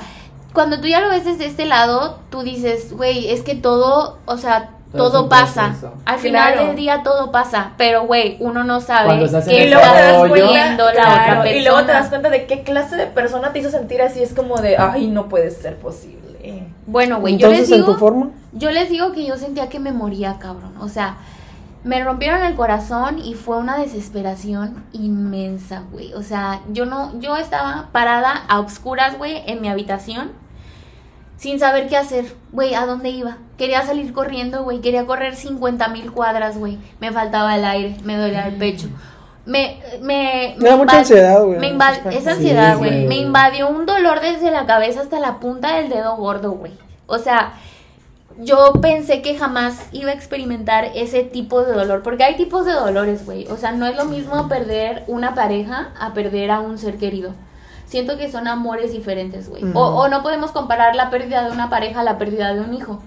[0.53, 4.37] cuando tú ya lo ves desde este lado, tú dices, güey, es que todo, o
[4.37, 5.67] sea, Todo pasa.
[5.67, 5.93] proceso.
[6.05, 6.67] Al final Claro.
[6.67, 7.71] del día todo pasa.
[7.77, 11.25] Pero, güey, uno no sabe estás qué Y luego te das cuenta, la otra claro,
[11.41, 11.51] persona.
[11.51, 14.23] y luego te das cuenta de qué clase de persona te hizo sentir así.
[14.23, 16.17] Es como de, ay, no puede ser posible.
[16.85, 17.93] Bueno, güey, yo les Entonces, en digo.
[17.93, 18.29] tu forma.
[18.53, 20.73] Yo les digo que yo sentía que me moría, cabrón.
[20.79, 21.17] O sea,
[21.83, 26.13] me rompieron el corazón y fue una desesperación inmensa, güey.
[26.13, 30.31] O sea, yo no, yo estaba parada a obscuras, güey, en mi habitación,
[31.37, 33.37] sin saber qué hacer, güey, a dónde iba.
[33.57, 36.77] Quería salir corriendo, güey, quería correr 50 mil cuadras, güey.
[36.99, 38.87] Me faltaba el aire, me dolía el pecho.
[39.45, 41.77] Me, me, Me da mucha ansiedad, güey, Me
[42.11, 43.07] es ansiedad, güey.
[43.07, 46.73] me invadió un dolor desde la cabeza hasta la punta del dedo gordo, güey.
[47.05, 47.53] O sea,
[48.39, 52.73] yo pensé que jamás iba a experimentar ese tipo de dolor, porque hay tipos de
[52.73, 53.47] dolores, güey.
[53.47, 57.33] O sea, no es lo mismo perder una pareja a perder a un ser querido.
[57.87, 59.63] Siento que son amores diferentes, güey.
[59.73, 62.73] O, o no podemos comparar la pérdida de una pareja a la pérdida de un
[62.73, 63.01] hijo.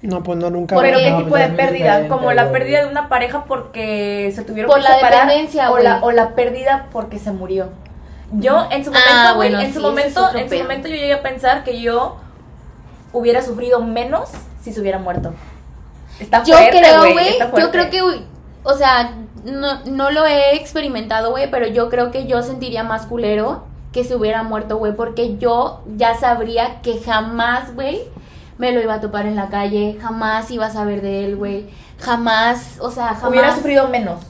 [0.00, 0.74] No, pues no, nunca.
[0.80, 1.04] Pero güey.
[1.16, 4.88] qué tipo de pérdida, como la pérdida de una pareja porque se tuvieron Por que
[4.88, 6.08] la separar dependencia, o la, güey.
[6.08, 7.68] o la pérdida porque se murió.
[8.32, 10.94] Yo en su Ah, momento, güey, bueno, en sí, su momento, en su momento yo
[10.96, 12.16] llegué a pensar que yo
[13.12, 14.30] hubiera sufrido menos
[14.62, 15.34] si se hubiera muerto.
[16.18, 18.00] Está Yo fuerte, creo, güey, yo creo que,
[18.64, 19.12] o sea,
[19.44, 24.04] no, no lo he experimentado, güey, pero yo creo que yo sentiría más culero que
[24.04, 28.00] se hubiera muerto, güey, porque yo ya sabría que jamás, güey,
[28.58, 31.66] me lo iba a topar en la calle, jamás iba a saber de él, güey,
[31.98, 34.20] jamás, o sea, jamás hubiera sufrido menos.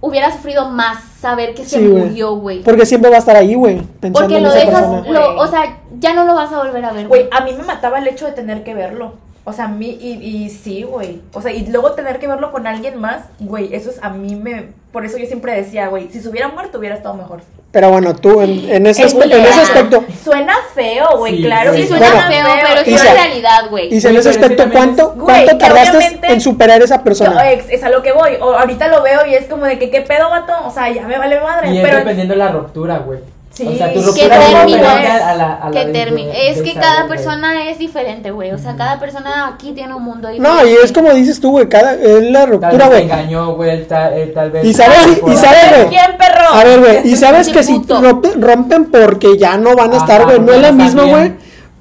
[0.00, 2.62] hubiera sufrido más saber que se murió, güey.
[2.62, 3.82] Porque siempre va a estar ahí, güey.
[4.12, 6.92] Porque en lo esa dejas, lo- o sea, ya no lo vas a volver a
[6.92, 9.12] ver, Güey, a mí me mataba el hecho de tener que verlo.
[9.44, 10.12] O sea, a mí, y,
[10.44, 11.20] y sí, güey.
[11.32, 14.36] O sea, y luego tener que verlo con alguien más, güey, eso es a mí
[14.36, 14.68] me.
[14.92, 17.40] Por eso yo siempre decía, güey, si se hubiera muerto hubiera estado mejor.
[17.72, 21.42] Pero bueno, tú en, en ese, Es aspe- en ese aspecto, Suena feo, güey, Sí,
[21.44, 21.72] claro.
[21.72, 23.94] Sí, suena Bueno, feo, pero es una realidad, güey.
[23.94, 27.50] y en ese aspecto, ¿cuánto, Güey, cuánto tardaste en superar esa Yo, persona?
[27.52, 28.32] es, es a lo que voy.
[28.40, 30.52] O, ahorita lo veo y es como de que, ¿qué pedo, vato?
[30.66, 31.70] O sea, ya me vale madre.
[31.72, 33.20] Y es pero dependiendo de la ruptura, güey.
[33.60, 33.68] Sí.
[33.68, 34.88] O sea, tu ¿Qué es término?
[34.88, 35.00] a
[35.34, 38.52] la, a la de- es que cada persona es diferente, güey.
[38.52, 40.62] O sea, cada persona aquí tiene un mundo diferente.
[40.62, 43.02] No, y es como dices tú, güey, cada, es la ruptura, te güey.
[43.02, 44.64] engañó, güey, tal, eh, tal vez.
[44.64, 45.88] Y sabes, y- y sabes, güey.
[45.88, 46.48] ¿Quién, perro?
[46.52, 50.04] A ver, güey, y sabes que si rompen, rompen porque ya no van a Ajá,
[50.04, 51.32] estar, güey, no es están mismo, güey,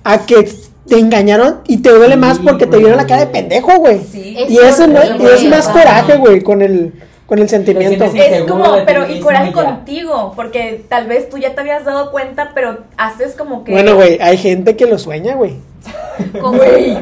[0.04, 0.50] a que
[0.88, 2.80] te engañaron y te duele Sí, más porque te güey.
[2.82, 4.00] vieron la cara de pendejo, güey.
[4.12, 4.36] Sí.
[4.38, 5.48] Es Y eso es güey.
[5.48, 6.94] más coraje, güey, con el,
[7.30, 8.04] con el sentimiento.
[8.06, 12.52] Es como, pero y coraje contigo, porque tal vez tú ya te habías dado cuenta,
[12.56, 13.72] pero haces como que...
[13.72, 15.56] Bueno, güey, hay gente que lo sueña, güey.
[16.42, 16.98] Como- Güey,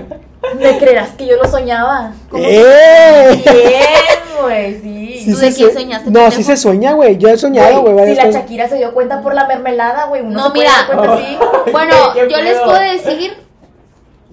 [0.59, 2.11] ¿me creerás que yo lo soñaba?
[2.35, 3.41] ¡Eh!
[3.51, 5.21] Bien, güey, sí.
[5.23, 7.17] Sí ¿Tú de se quién soñaste, No, sí se sueña, güey.
[7.17, 8.29] Yo he soñado, güey, si la.
[8.29, 10.71] Shakira se dio cuenta por la mermelada, güey, uno No, se puede mira.
[10.77, 11.37] dar cuenta así.
[11.71, 13.33] Bueno, ¿Qué yo les puedo decir,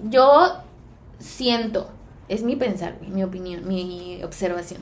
[0.09, 0.57] yo
[1.19, 1.89] siento,
[2.29, 4.81] es mi pensar, güey, mi opinión, mi observación.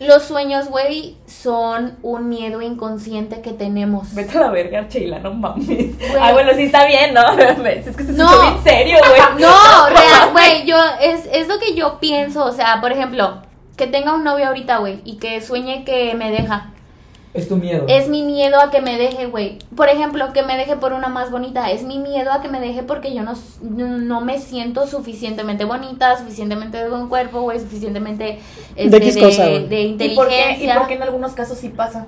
[0.00, 4.14] Los sueños, güey, son un miedo inconsciente que tenemos.
[4.14, 5.90] Vete a la verga, Sheila, no mames.
[6.18, 7.20] Ah, bueno, sí está bien, ¿no?
[7.66, 8.40] Es que se No.
[8.40, 9.20] bien serio, güey.
[9.40, 13.42] No, real, güey, yo, es, es lo que yo pienso, o sea, por ejemplo,
[13.76, 16.70] que tenga un novio ahorita, güey, y que sueñe que me deja.
[17.32, 17.84] Es tu miedo.
[17.86, 19.58] Es mi miedo a que me deje, güey.
[19.76, 21.70] Por ejemplo, que me deje por una más bonita.
[21.70, 26.18] Es mi miedo a que me deje porque yo no, no me siento suficientemente bonita,
[26.18, 28.40] suficientemente de buen cuerpo, güey, suficientemente
[28.74, 29.68] este, X cosa, güey.
[29.68, 30.78] de ¿Y por, qué, ¿Y inteligencia.
[30.78, 32.06] por qué en algunos casos sí pasa?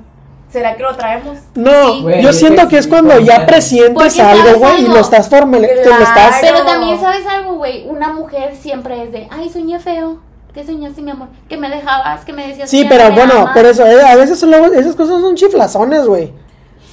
[0.50, 1.38] ¿Será que lo traemos?
[1.54, 2.04] No, Sí.
[2.20, 6.12] Yo siento que es cuando ya presientes algo, güey, y lo estás formando, lo estás...
[6.12, 6.37] Claro.
[6.42, 7.87] Pero también, ¿sabes algo, güey?
[7.87, 10.18] Una mujer siempre es de, ay, soñé feo.
[10.54, 11.28] ¿Qué soñaste, mi amor?
[11.48, 13.50] Que me dejabas, que me decías Sí, que pero me bueno, amas.
[13.54, 16.30] pero eso, eh, a veces luego- esas cosas son chiflazones, güey.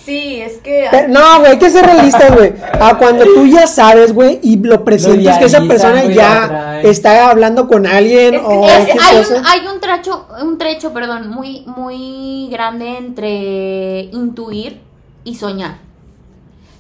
[0.06, 0.88] Sí, es que...
[0.90, 2.54] Pero- No, güey, hay que ser realistas, güey.
[2.80, 7.68] A cuando tú ya sabes, güey, y lo presientes que esa persona ya está hablando
[7.68, 11.64] con alguien Es que o es- hay, un, hay un trecho, un trecho, perdón, muy,
[11.68, 14.80] muy grande entre intuir
[15.26, 15.76] y soñar.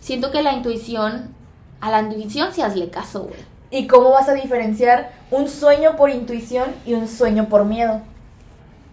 [0.02, 1.36] Siento que la intuición,
[1.82, 3.40] a la intuición sí hazle caso, güey.
[3.72, 8.02] ¿Y cómo vas a diferenciar un sueño por intuición y un sueño por miedo?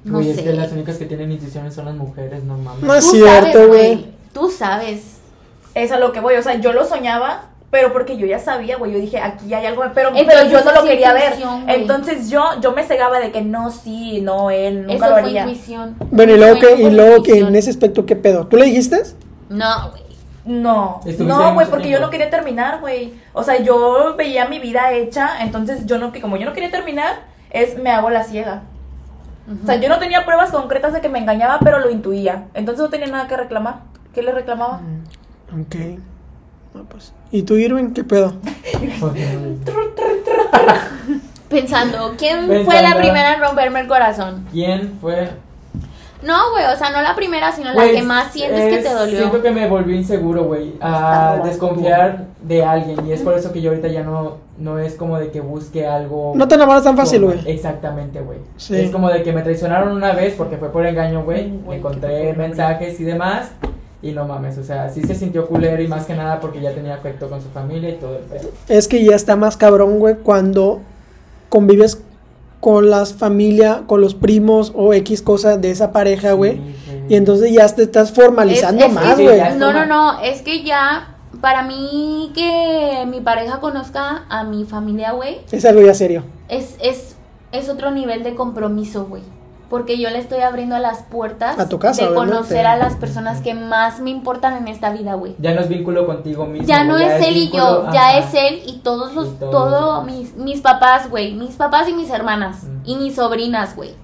[0.05, 2.83] No Güey, es que las únicas que tienen intuiciones son las mujeres, no mames.
[2.83, 4.07] No es cierto, güey.
[4.33, 5.17] Tú sabes.
[5.75, 8.77] Es a lo que voy, o sea, yo lo soñaba, pero porque yo ya sabía,
[8.77, 11.35] güey, yo dije, aquí hay algo, pero, pero yo no lo quería ver.
[11.69, 15.21] Entonces yo yo me cegaba de que no, sí, no, él nunca Eso lo fue
[15.23, 15.43] haría.
[15.43, 15.97] intuición.
[16.11, 18.47] Bueno, y luego, que, y luego que en ese aspecto, ¿qué pedo?
[18.47, 19.03] ¿Tú le dijiste?
[19.49, 20.06] No, güey.
[20.47, 23.15] No, no, güey, porque yo no quería terminar, güey.
[23.33, 26.71] O sea, yo veía mi vida hecha, entonces yo no, que como yo no quería
[26.71, 27.17] terminar,
[27.51, 28.63] es me hago la ciega.
[29.63, 32.47] O sea, yo no tenía pruebas concretas de que me engañaba, pero lo intuía.
[32.55, 33.81] Entonces no tenía nada que reclamar.
[34.15, 34.81] ¿Qué le reclamaba?
[35.53, 35.75] Ok.
[36.75, 37.13] No, pues.
[37.31, 38.35] ¿Y tú, Irving, qué pedo?
[41.49, 42.65] Pensando, ¿quién Pensando.
[42.65, 44.47] fue la primera en romperme el corazón?
[44.53, 45.31] ¿Quién fue?
[46.27, 48.93] No, güey, o sea, no la primera, sino la que más sientes que es- te
[48.93, 49.17] dolió.
[49.19, 53.07] Siento que me volvió inseguro, güey, a desconfiar de alguien.
[53.07, 55.87] Y es por eso que yo ahorita ya no, no es como de que busque
[55.87, 56.33] algo.
[56.35, 57.39] No te enamoras tan fácil, güey.
[57.47, 58.39] Exactamente, güey.
[58.57, 58.77] Sí.
[58.77, 61.53] Es como de que me traicionaron una vez porque fue por engaño, güey.
[61.71, 63.51] Encontré mensajes y demás.
[64.03, 66.73] Y no mames, o sea, sí se sintió culero y más que nada porque ya
[66.73, 68.51] tenía afecto con su familia y todo el pedo.
[68.69, 70.81] Es que ya está más cabrón, güey, cuando
[71.49, 72.03] convives
[72.67, 76.55] con las familia, con los primos o X cosa de esa pareja, güey.
[76.57, 76.61] Sí.
[77.11, 79.41] Y entonces ya te estás formalizando Es- es más, güey.
[79.57, 85.13] No, no, no, es que ya, para mí que mi pareja conozca a mi familia,
[85.13, 86.25] güey, Es algo ya serio.
[86.49, 87.15] es, es,
[87.53, 89.23] es otro nivel de compromiso, güey.
[89.69, 92.37] Porque yo le estoy abriendo las puertas A tu casa, de obviamente.
[92.37, 95.35] conocer a las personas que más me importan en esta vida, güey.
[95.41, 96.69] Ya no es vínculo contigo mismo.
[96.69, 99.97] Ya no es él y yo, ya es él y todos los, Y todos todo
[99.97, 102.81] los mis, mis papás, güey, mis papás y mis hermanas Mm.
[102.85, 103.95] y mis sobrinas, güey.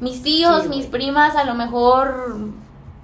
[0.00, 2.36] Mis tíos, Sí, mis primas, a lo mejor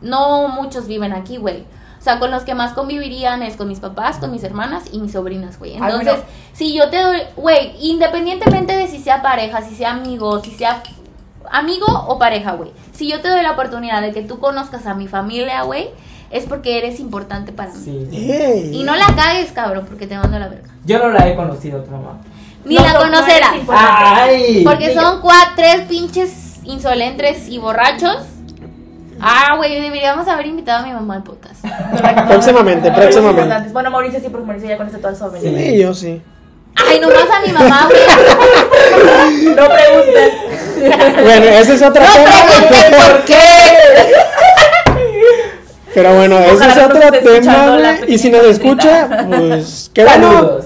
[0.01, 1.65] no muchos viven aquí, güey.
[1.99, 5.01] O sea, con los que más convivirían es con mis papás, con mis hermanas y
[5.01, 5.73] mis sobrinas, güey.
[5.73, 6.29] Ay, Entonces, bueno.
[6.53, 10.83] si yo te doy, güey, independientemente de si sea pareja, si sea amigo, si sea
[11.51, 12.73] amigo o pareja, güey.
[12.93, 15.91] Si yo te doy la oportunidad de que tú conozcas a mi familia, güey,
[16.31, 18.09] es porque eres importante para mí.
[18.11, 18.71] Sí.
[18.73, 20.69] Y no la cagues, cabrón, porque te mando a la verga.
[20.85, 22.19] Yo no la he conocido, tu mamá.
[22.65, 23.55] Ni No la conocerás.
[24.65, 28.19] Porque son cuatro, tres pinches insolentes y borrachos.
[29.21, 31.65] Ah, güey, deberíamos haber invitado a mi mamá al podcast.
[32.29, 33.73] Próximamente, próximamente.
[33.73, 35.59] Bueno, Mauricio sí, porque Mauricio ya conoce toda su familia.
[35.59, 36.21] Sí, yo sí.
[36.77, 38.01] Ay, nomás a mi mamá, güey.
[39.55, 40.31] No pregunten.
[41.25, 42.31] Bueno, ese es otro tema.
[42.91, 43.39] ¿Por qué?
[45.95, 47.99] Pero bueno, ese Ojalá es no otro tema.
[48.07, 50.33] Y si nos escucha, pues qué bueno.
[50.33, 50.65] Saludos.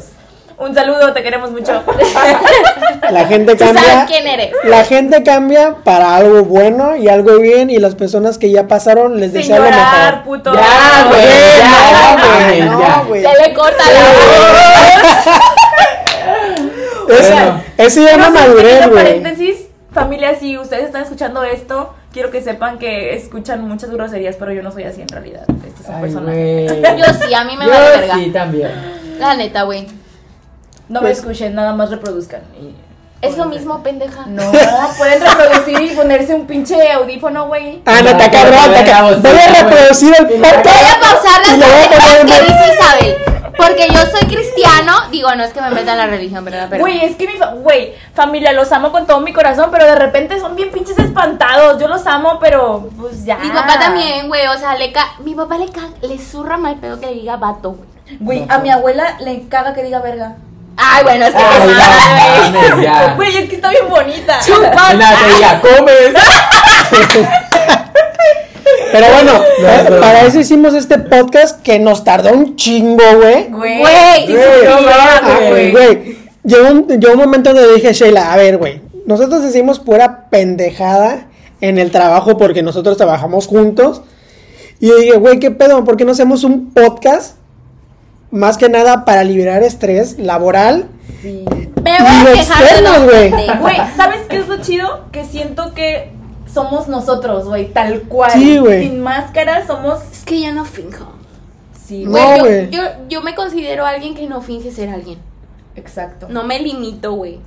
[0.58, 1.82] Un saludo, te queremos mucho.
[3.10, 3.82] La gente cambia.
[3.82, 4.52] sabes quién eres.
[4.64, 9.18] La gente cambia para algo bueno y algo bien y las personas que ya pasaron
[9.18, 10.24] les deseo lo llorar, mejor.
[10.24, 10.52] puto.
[10.52, 11.22] Ya, güey,
[11.56, 11.70] ya,
[12.02, 13.02] no, güey, ya, no, ya.
[13.08, 13.22] güey.
[13.22, 15.40] Se le corta la voz.
[17.16, 19.04] Quiero llama hacer un madurez, güey.
[19.04, 19.56] paréntesis,
[19.92, 24.62] familia, si ustedes están escuchando esto, quiero que sepan que escuchan muchas groserías, pero yo
[24.62, 25.42] no soy así en realidad.
[25.66, 26.66] Este es un Ay, personaje.
[26.98, 28.14] Yo sí, a mí me Yo vale verga.
[28.14, 28.70] sí también.
[29.18, 29.86] La neta, güey.
[30.88, 32.40] No me Pues- escuchen, nada más reproduzcan.
[32.60, 32.74] y-
[33.22, 34.24] Es lo mismo, pendeja.
[34.26, 34.50] No,
[34.96, 37.82] pueden reproducir y ponerse un pinche audífono, güey.
[37.84, 39.20] Ah, no, está cabrón, cabrón.
[39.22, 40.64] Voy a reproducir el podcast.
[40.64, 43.16] Voy a pausar las poner que dice Isabel.
[43.66, 44.92] Porque yo soy cristiano.
[45.10, 46.66] Digo, no es que me meta en la religión, ¿verdad?
[46.70, 46.80] Pero.
[46.82, 49.94] Güey, es que mi fa- güey, familia, los amo con todo mi corazón, pero de
[49.96, 51.80] repente son bien pinches espantados.
[51.80, 53.36] Yo los amo, pero pues ya.
[53.38, 54.46] Mi papá también, güey.
[54.48, 57.36] O sea, le ca mi papá le, ca le zurra mal pedo que le diga
[57.36, 57.88] vato, güey.
[58.18, 60.34] Güey, a mi abuela le caga que diga verga.
[60.76, 62.70] Ay, bueno, es que Ay, no no mames.
[62.70, 63.14] mames, ya.
[63.14, 64.38] Güey, es que está bien bonita.
[64.46, 66.14] Y nada, te diga, comes.
[68.92, 73.48] Pero bueno, No, para, eso hicimos este podcast que nos tardó un chingo, güey.
[73.48, 73.82] Güey.
[73.84, 75.70] Ah, güey.
[75.70, 76.16] güey.
[76.44, 81.26] Llegó un, llegó un momento donde dije, Sheila, a ver, güey, nosotros decimos pura pendejada
[81.60, 84.02] en el trabajo porque nosotros trabajamos juntos.
[84.80, 85.84] Y yo dije, güey, ¿qué pedo?
[85.84, 87.36] ¿Por qué no hacemos un podcast?
[88.30, 90.88] Más que nada para liberar estrés laboral.
[91.20, 91.44] Sí.
[91.82, 93.58] Me voy a quejar de.
[93.60, 95.06] Güey, ¿sabes qué es lo chido?
[95.12, 96.12] Que siento que
[96.52, 98.32] somos nosotros, güey, tal cual.
[98.32, 98.82] Sí, güey.
[98.88, 100.00] Sin máscara somos.
[100.12, 101.12] Es que yo no finjo.
[101.86, 102.38] Sí, No, güey.
[102.40, 102.92] Güey, yo, güey.
[102.98, 105.18] yo, yo me considero alguien que no finge ser alguien.
[105.76, 106.26] Exacto.
[106.28, 107.40] No me limito, güey.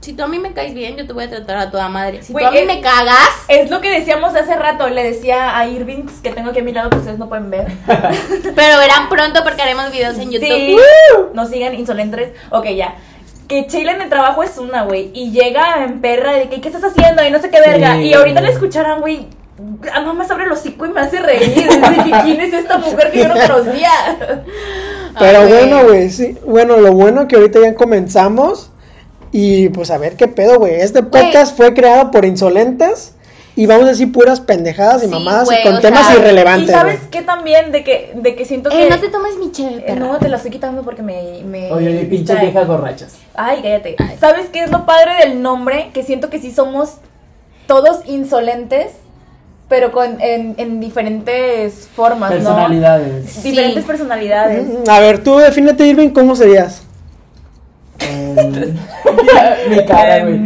[0.00, 2.22] Si tú a mí me caes bien, yo te voy a tratar a toda madre.
[2.24, 4.88] Si Güey, tú a mí es- me cagas, Es lo que decíamos hace rato.
[4.88, 7.70] Le decía a Irving que tengo aquí a mi lado que ustedes no pueden ver.
[7.86, 10.48] pero verán pronto porque haremos videos en YouTube.
[10.48, 10.76] Sí.
[11.34, 12.32] No sigan insolentes.
[12.50, 12.96] Ok, ya.
[13.52, 15.10] Que Sheila en el trabajo es una, güey.
[15.12, 17.22] Y llega en perra de que, ¿qué estás haciendo?
[17.22, 17.68] Y no sé qué Sí.
[17.68, 18.00] verga.
[18.00, 19.26] Y ahorita le escucharan, güey.
[19.92, 21.42] ah, Nada más abre el hocico y me hace reír.
[21.42, 23.90] Es de que, ¿quién es esta mujer que yo no conocía?
[25.18, 25.52] Pero güey.
[25.52, 26.38] bueno, güey, sí.
[26.46, 28.70] Bueno, lo bueno que ahorita ya comenzamos.
[29.32, 30.76] Y pues a ver qué pedo, güey.
[30.76, 33.14] Este podcast fue creado por insolentes.
[33.54, 36.70] Y vamos a decir puras pendejadas y Sí, mamadas güey, con temas sea, y irrelevantes,
[36.70, 38.88] sabes qué también, de que, de que siento Eh, que.
[38.90, 39.96] no te tomes mi chévere, Eh.
[39.96, 41.42] No, te la estoy quitando porque me.
[41.44, 43.16] me Oye, pinche viejas borrachas.
[43.34, 43.96] Ay, cállate.
[44.18, 45.90] ¿Sabes qué es lo padre del nombre?
[45.92, 46.94] Que siento que sí somos
[47.66, 48.92] todos insolentes,
[49.68, 52.36] pero con, en, en diferentes formas, ¿no?
[52.38, 53.42] Personalidades.
[53.42, 53.86] Diferentes Sí.
[53.86, 54.88] personalidades.
[54.88, 56.82] A ver, tú defínete, Irving, ¿cómo serías?
[57.98, 58.34] Em,
[59.70, 60.38] Mi cara, güey.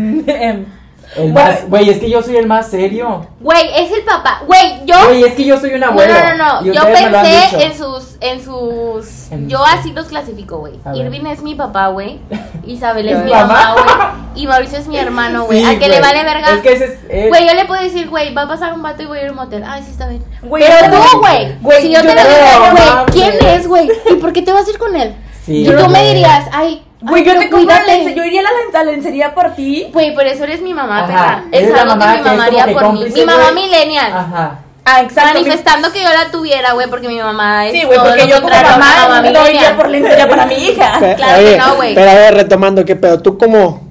[1.16, 1.50] El Bueno.
[1.50, 3.26] más- Güey, es que yo soy el más serio.
[3.40, 4.42] Güey, es el papá.
[4.46, 4.94] Güey, yo.
[5.06, 6.12] Güey, es que yo soy un abuelo.
[6.12, 6.72] no, no, no.
[6.72, 9.32] Yo pensé en sus, en sus.
[9.32, 10.74] En- Yo así los clasifico, güey.
[10.84, 10.94] A.
[10.96, 12.20] Irving es mi papá, güey.
[12.66, 13.72] Isabel es ¿Tu mi mamá?
[13.74, 14.42] güey.
[14.42, 15.60] Y Mauricio es mi hermano, güey.
[15.60, 16.50] Sí, Al que le vale verga.
[16.54, 16.98] Es que ese es.
[17.08, 19.22] eh, Güey, yo le puedo decir, güey, va a pasar un vato y voy a
[19.22, 19.64] ir a un motel.
[19.66, 20.22] Ay, sí, está bien.
[20.42, 21.56] Güey, Pero tú, güey.
[21.62, 23.06] Güey, si yo, yo te lo digo, güey.
[23.12, 23.88] ¿quién es, güey?
[24.10, 25.14] ¿Y por qué te vas a ir con él?
[25.44, 28.14] Sí, y tú me dirías, ay, Güey, yo te compro lencería.
[28.16, 29.88] Yo iría a la, lencería por ti.
[29.92, 31.44] Güey, por eso eres mi mamá, Ajá, perra.
[31.52, 33.04] Es algo mamá que mi mamá como haría por mí.
[33.14, 34.12] Mi mamá millennial.
[34.12, 34.58] Ajá.
[34.88, 35.34] Ah, exacto.
[35.34, 38.40] Manifestando que yo la tuviera, güey, porque mi mamá es Sí, güey, todo porque yo
[38.40, 41.16] como mamá, no iría por lencería para mi hija.
[41.16, 41.94] Claro que no, güey.
[41.94, 43.20] Pero a ver, retomando, ¿qué pedo?
[43.20, 43.90] ¿Tú cómo?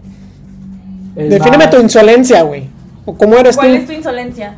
[1.18, 2.70] El Defíneme tu insolencia, güey.
[3.06, 3.88] ¿O cómo eres ¿Cuál es tú?
[3.88, 4.56] tu insolencia?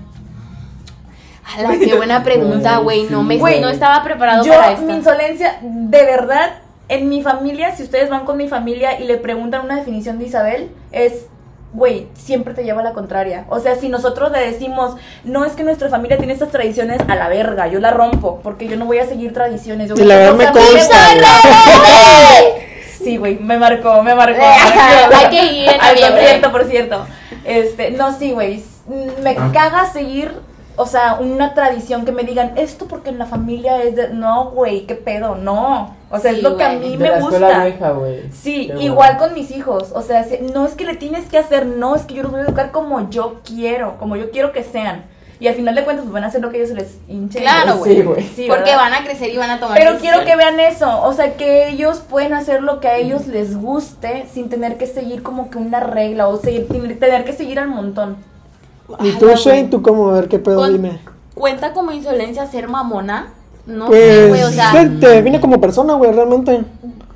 [1.58, 3.08] Ala, qué buena pregunta, güey.
[3.10, 4.86] No me Güey, no estaba preparado Yo, para esto.
[4.86, 6.52] mi insolencia, de verdad,
[6.90, 10.26] en mi familia, si ustedes van con mi familia y le preguntan una definición de
[10.26, 11.26] Isabel, es,
[11.74, 13.46] güey, siempre te lleva a la contraria.
[13.50, 17.16] O sea, si nosotros le decimos, no es que nuestra familia tiene estas tradiciones, a
[17.16, 19.90] la verga, yo la rompo, porque yo no voy a seguir tradiciones.
[19.90, 20.98] Yo Y la verdad me consta.
[22.98, 24.42] Sí, güey, me marcó, me marcó.
[25.16, 27.08] Hay que ir en Ay, por cierto, por cierto.
[27.46, 28.62] Este, no, sí, güey.
[29.24, 30.32] Me caga seguir,
[30.78, 34.10] o sea, una tradición que me digan, esto porque en la familia es de.
[34.10, 35.96] No, güey, qué pedo, no.
[36.10, 37.64] O sea, Sí, es lo que a mí De me la gusta.
[37.66, 38.32] vieja, güey.
[38.32, 38.82] Sí, Qué bueno.
[38.94, 39.92] igual con mis hijos.
[39.94, 42.32] O sea, si- no es que le tienes que hacer, no, es que yo los
[42.32, 45.04] voy a educar como yo quiero, como yo quiero que sean.
[45.40, 47.44] Y al final de cuentas, pues van a hacer lo que ellos les hinchen.
[47.44, 48.24] Claro, Sí, güey.
[48.24, 51.14] Sí, Porque van a crecer y van a tomar Pero quiero que vean eso, o
[51.14, 55.22] sea, que ellos pueden hacer lo que a ellos les guste sin tener que seguir
[55.22, 56.68] como que una regla o seguir,
[57.00, 58.18] tener que seguir al montón.
[59.02, 59.28] ¿Y tú.
[59.36, 59.66] Shane?
[59.66, 60.10] ¿Tú cómo?
[60.10, 60.58] A ver, ¿qué pedo?
[60.58, 61.00] Con- Dime.
[61.34, 63.28] ¿Cuenta como insolencia ser mamona?
[63.66, 64.72] No sé, Pues, güey, o sea.
[64.72, 66.62] se- te define como persona, güey, realmente.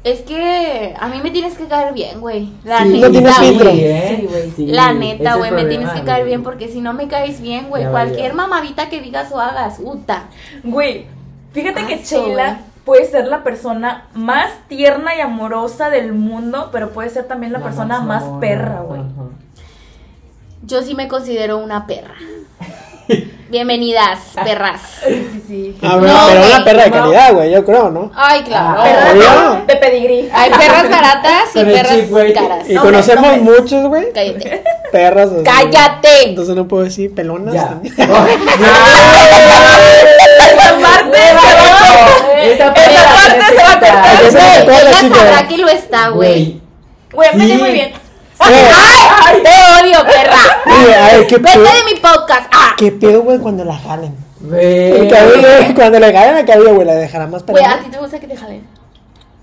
[0.03, 2.51] Es que a mí me tienes que caer bien, güey.
[2.63, 3.05] La Sí, neta.
[3.07, 3.49] no tienes güey.
[3.49, 3.69] filtro.
[3.71, 4.15] ¿eh?
[4.19, 4.51] Sí, güey.
[4.55, 7.69] Sí, La neta, güey, me tienes que caer bien porque si no me caes bien,
[7.69, 10.23] güey, Ya cualquier mamadita que digas o hagas, uta.
[10.63, 11.05] Güey,
[11.53, 17.09] fíjate que Sheila puede ser la persona más tierna y amorosa del mundo, pero puede
[17.11, 19.01] ser también la, La persona más, perra, güey.
[19.01, 19.21] ajá.
[20.63, 22.15] Yo sí me considero una perra.
[23.49, 24.81] Bienvenidas, perras.
[25.07, 25.85] Sí, sí, sí.
[25.85, 28.11] A ver, No, pero una perra de calidad, güey, yo creo, ¿no?
[28.15, 28.79] Ay, claro.
[28.79, 30.29] Ah, Perra de pedigrí.
[30.31, 32.69] Hay perras baratas y perras chip, caras.
[32.69, 33.43] Y No, conocemos no, no.
[33.43, 34.13] muchos, güey.
[34.13, 34.63] Cállate.
[34.91, 35.29] Perras.
[35.43, 36.29] ¡Cállate!
[36.29, 37.53] Entonces no puedo decir pelonas.
[37.53, 37.79] Ya.
[40.51, 42.43] Esa parte se va.
[42.43, 44.21] Esa Esa parte se va a cortar.
[44.21, 46.61] Ella sabrá que lo está, güey.
[47.11, 47.93] Güey, muy bien.
[48.43, 49.43] ¡Ay!
[49.43, 49.49] ¡Te
[49.83, 50.61] odio, perra!
[50.65, 52.51] A ver, ¿qué ¡Vete de mi podcast!
[52.53, 52.73] ¡Ah!
[52.77, 54.15] ¿Qué pedo, güey, cuando la jalen?
[54.39, 54.91] Güey.
[55.01, 57.75] El cabello, güey, cuando le jalen el cabello, güey, la dejará más Güey, pelona.
[57.75, 58.65] ¿a ti te gusta que te jalen?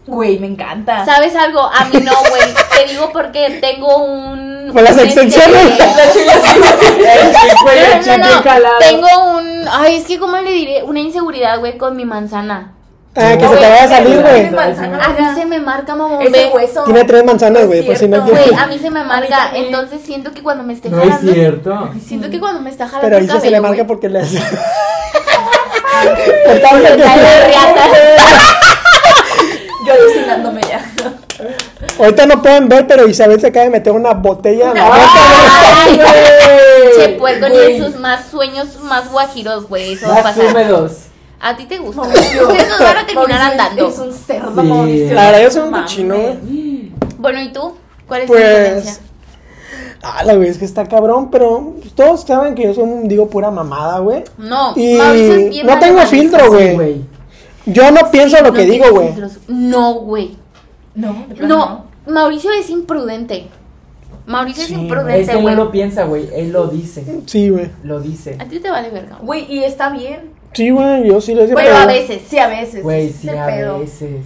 [0.07, 1.05] Güey, me encanta.
[1.05, 1.61] ¿Sabes algo?
[1.61, 2.43] A mí no, güey.
[2.79, 4.71] Te digo porque tengo un...
[4.73, 5.79] Por las un este- extensiones.
[7.63, 8.75] Güey, No, no, no, calado.
[8.79, 9.07] Tengo
[9.37, 9.69] un...
[9.71, 10.83] Ay, es que, ¿cómo le diré?
[10.83, 12.73] Una inseguridad, güey, con mi manzana.
[13.21, 14.47] Ah, que se te vaya a salir, güey.
[14.47, 16.23] A mí se me marca, mamón.
[16.23, 16.85] Ese hueso.
[16.85, 18.25] Tiene tres manzanas, güey, es pues si no.
[18.25, 19.51] Güey, a mí se me marca.
[19.55, 21.33] Entonces siento que cuando me esté No es jalando...
[21.33, 21.91] cierto.
[22.07, 23.87] Siento que cuando me está jalando Pero ahí el sí se le cabello, marca güey,
[23.89, 24.39] porque le hace.
[27.47, 27.83] riata.
[29.85, 30.85] Yo alucinándome ya.
[31.99, 34.99] Ahorita no pueden ver, pero Isabel se acaba de meter una botella en la boca,
[35.85, 36.09] Ay, güey.
[36.97, 39.95] Che, puerco, ni sus más sueños más guajiros, güey.
[39.95, 40.93] Eso va a Más húmedos.
[41.41, 42.03] A ti te gusta.
[42.03, 42.43] Mauricio.
[42.49, 43.89] Ustedes nos van a terminar Mauricio es- andando.
[43.89, 44.69] Es un cerdo, Sí.
[44.69, 45.15] Mauricio.
[45.15, 46.93] La verdad, yo soy un cochino, güey.
[47.19, 47.75] Bueno, ¿y tú?
[48.07, 48.45] ¿Cuál es tu Pues.
[48.45, 48.99] diferencia?
[50.03, 53.29] Ah, la güey, es que está cabrón, pero todos saben que yo soy, un- digo,
[53.29, 54.23] pura mamada, güey.
[54.39, 56.75] No, Y Mauricio es bien no tengo filtro, güey.
[56.75, 57.01] güey.
[57.67, 59.11] Yo no pienso lo No que digo, güey.
[59.49, 60.37] No, güey.
[60.95, 63.49] No, de No, Mauricio es imprudente.
[64.27, 65.55] Mauricio Sí, es Es imprudente, que él no güey.
[65.57, 66.29] lo piensa, güey.
[66.35, 67.05] Él lo dice.
[67.27, 67.71] Sí, güey.
[67.83, 68.37] Lo dice.
[68.39, 69.17] A ti te vale verga.
[69.21, 69.45] güey.
[69.47, 70.31] Güey, y está bien.
[70.53, 71.57] Sí, güey, yo sí lo digo.
[71.57, 72.23] Pero a veces.
[72.29, 72.83] Sí, a veces.
[72.83, 73.79] Güey, sí, a pedo.
[73.81, 74.25] veces.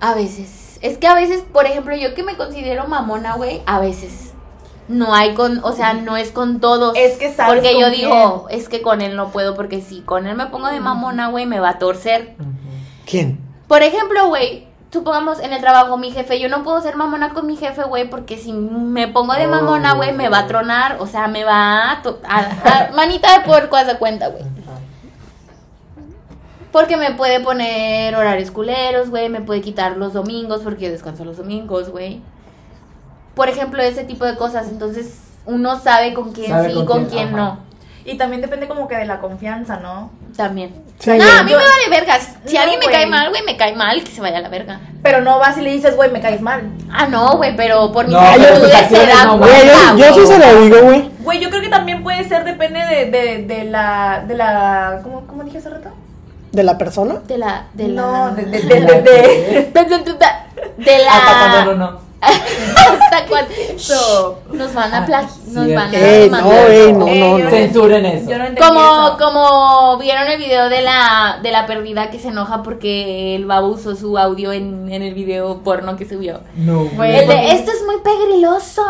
[0.00, 0.78] A veces.
[0.82, 4.32] Es que a veces, por ejemplo, yo que me considero mamona, güey, a veces.
[4.88, 6.96] No hay con, o sea, no es con todos.
[6.96, 10.00] Es que sabes Porque con yo digo, es que con él no puedo, porque si
[10.00, 12.34] con él me pongo de mamona, güey, me va a torcer.
[13.04, 13.38] ¿Quién?
[13.66, 17.46] Por ejemplo, güey, supongamos en el trabajo mi jefe, yo no puedo ser mamona con
[17.46, 21.06] mi jefe, güey, porque si me pongo de mamona, güey, me va a tronar, o
[21.06, 24.42] sea, me va a, to- a- a- manita de puerco, haz de cuenta, güey.
[26.72, 31.24] Porque me puede poner horarios culeros, güey, me puede quitar los domingos porque yo descanso
[31.24, 32.20] los domingos, güey.
[33.34, 36.86] Por ejemplo, ese tipo de cosas, entonces uno sabe con quién Sabe sí y con
[36.86, 37.60] con quién, no.
[38.04, 40.10] Y también depende como que de la confianza, ¿no?
[40.36, 40.74] También.
[40.98, 42.36] Sí, no, a mí me vale vergas.
[42.46, 44.48] Si No, alguien me cae mal, güey, me cae mal, que se vaya a la
[44.48, 44.80] verga.
[45.02, 46.70] Pero no vas y le dices, güey, me caes mal.
[46.90, 49.98] Ah, no, güey, pero por mis No, actitudes se acciones da no, Güey, cuenta, yo,
[49.98, 51.10] yo sí se lo digo, güey.
[51.20, 55.26] Güey, yo creo que también puede ser, depende de, de, de la, de la, ¿cómo,
[55.26, 55.90] cómo dije hace rato?
[56.52, 57.20] ¿De la persona?
[57.26, 58.34] De la, de no, la...
[58.34, 59.70] de, de, de, de, de-
[60.78, 61.64] De la...
[61.64, 62.07] No, no.
[62.20, 63.50] Hasta cuando...
[63.54, 64.40] Eso.
[64.52, 65.28] Nos van a plagi...
[65.48, 65.74] Nos Cierto.
[65.74, 66.70] van a Ey, no, demandar.
[66.70, 67.50] ey, no, Ey, no, yo no.
[67.50, 68.30] Censuren eso.
[68.30, 69.16] Yo no Como, eso.
[69.18, 73.68] como vieron el video de la, de la perdida que se enoja porque el babo
[73.68, 76.40] usó su audio en, en el video porno que subió.
[76.56, 77.18] No, Güey.
[77.18, 78.84] El de, esto es muy pegriloso.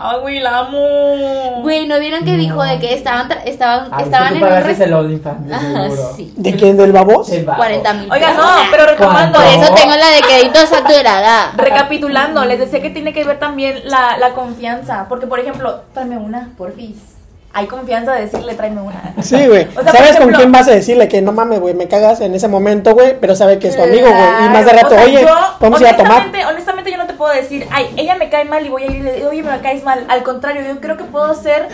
[0.00, 1.62] Ay, güey, la amo.
[1.62, 2.38] Güey, ¿no vieron que No.
[2.38, 5.24] dijo de que estaban, estaban, Ay, estaban en un restaurante?
[6.16, 6.32] Sí.
[6.36, 6.76] ¿De quién?
[6.76, 7.30] ¿Del babos?
[7.30, 7.58] El bajo.
[7.58, 9.64] 40 mil Oiga, no, pero retomando, Por ¿Cuánto?
[9.64, 11.52] eso tengo la de crédito saturada.
[11.56, 15.06] recapitulando, les decía que tiene que ver también la, la confianza.
[15.08, 16.96] Porque, por ejemplo, tráeme una, porfis.
[17.56, 19.14] Hay confianza de decirle, tráeme una.
[19.22, 19.68] Sí, güey.
[19.78, 22.20] O sea, por ¿Sabes con quién vas a decirle que no mames, güey, me cagas
[22.20, 23.16] en ese momento, güey?
[23.20, 24.46] Pero sabe que es tu amigo, güey.
[24.46, 25.28] Y más de rato, o sea, oye, yo,
[25.60, 26.12] vamos a ir a tomar.
[26.12, 28.86] honestamente, Honestamente, yo no te puedo decir, ay, ella me cae mal y voy a
[28.86, 30.04] ir y le digo, oye, me caes mal.
[30.08, 31.68] Al contrario, yo creo que puedo ser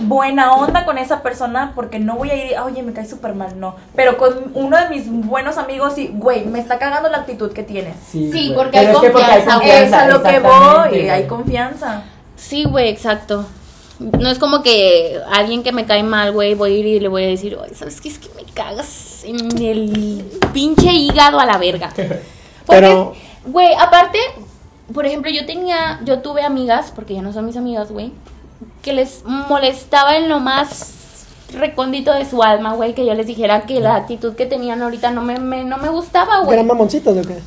[0.00, 3.58] buena onda con esa persona porque no voy a ir, oye, me cae súper mal,
[3.58, 3.76] no.
[3.94, 7.62] Pero con uno de mis buenos amigos, sí, güey, me está cagando la actitud que
[7.62, 7.96] tienes.
[8.10, 9.70] Sí, porque hay es que confianza, güey.
[9.70, 12.02] Es a lo que voy, hay confianza.
[12.36, 13.46] Sí, güey, exacto.
[13.98, 17.08] No es como que alguien que me cae mal, güey, voy a ir y le
[17.08, 18.08] voy a decir, oye, ¿sabes qué?
[18.08, 21.90] Es que me cagas en el pinche hígado a la verga.
[21.96, 22.22] Porque,
[22.66, 23.12] Pero-
[23.44, 24.18] güey, aparte,
[24.94, 28.12] por ejemplo, yo tenía, yo tuve amigas, porque ya no son mis amigas, güey,
[28.82, 33.62] que les molestaba en lo más recóndito de su alma, güey, que yo les dijera
[33.62, 36.54] que la actitud que tenían ahorita no me, me- no me gustaba, güey.
[36.54, 37.38] ¿Eran mamoncitos o qué?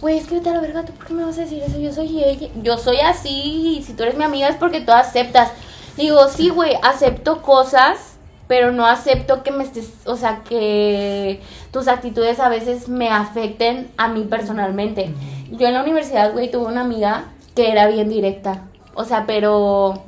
[0.00, 1.78] Güey, es que vete a la verga, ¿tú por qué me vas a decir eso?
[1.78, 4.92] Yo soy ella, yo soy así, y si tú eres mi amiga es porque tú
[4.92, 5.50] aceptas.
[5.96, 7.98] Digo, sí, güey, acepto cosas,
[8.46, 13.90] pero no acepto que me estés, o sea, que tus actitudes a veces me afecten
[13.96, 15.12] a mí personalmente.
[15.50, 17.24] yo en la universidad, güey, tuve una amiga
[17.56, 18.62] que era bien directa.
[18.94, 20.04] O sea, pero.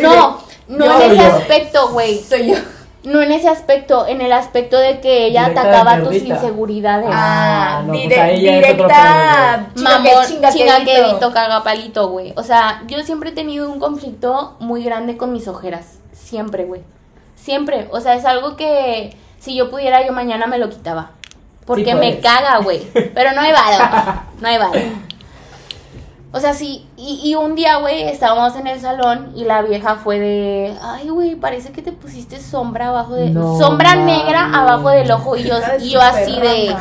[0.00, 0.38] No,
[0.68, 1.36] no yo- en ese yo.
[1.36, 2.18] aspecto, güey.
[2.22, 2.56] Soy yo.
[3.04, 7.08] No en ese aspecto, en el aspecto de que ella Directa atacaba tus inseguridades.
[7.12, 9.66] Ah, Ah, no, pues dire- ahí ya es otro directa.
[9.76, 11.10] Mamón, chinga que- chinga que chingaquedito.
[11.10, 12.32] evito caga palito, güey.
[12.36, 15.98] O sea, yo siempre he tenido un conflicto muy grande con mis ojeras.
[16.12, 16.80] Siempre, güey.
[17.36, 17.86] Siempre.
[17.92, 21.12] O sea, es algo que si yo pudiera, yo mañana me lo quitaba.
[21.64, 22.22] Porque Sí me puedes.
[22.24, 22.80] caga, güey.
[23.14, 24.22] Pero no hay varo.
[24.40, 24.80] No hay varo.
[26.36, 26.84] O sea, sí.
[26.98, 30.74] Y, y un día, güey, estábamos en el salón y la vieja fue de.
[30.82, 33.30] Ay, güey, parece que te pusiste sombra abajo de.
[33.30, 35.34] No sombra negra abajo del ojo.
[35.38, 36.76] Y yo, y así de.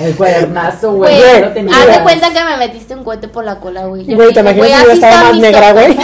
[0.06, 1.18] El cuadernazo, güey.
[1.18, 4.06] Güey, no haz de cuenta que me metiste un cohete por la cola, güey.
[4.06, 5.98] Güey, te imaginas si yo estaba más negra, güey.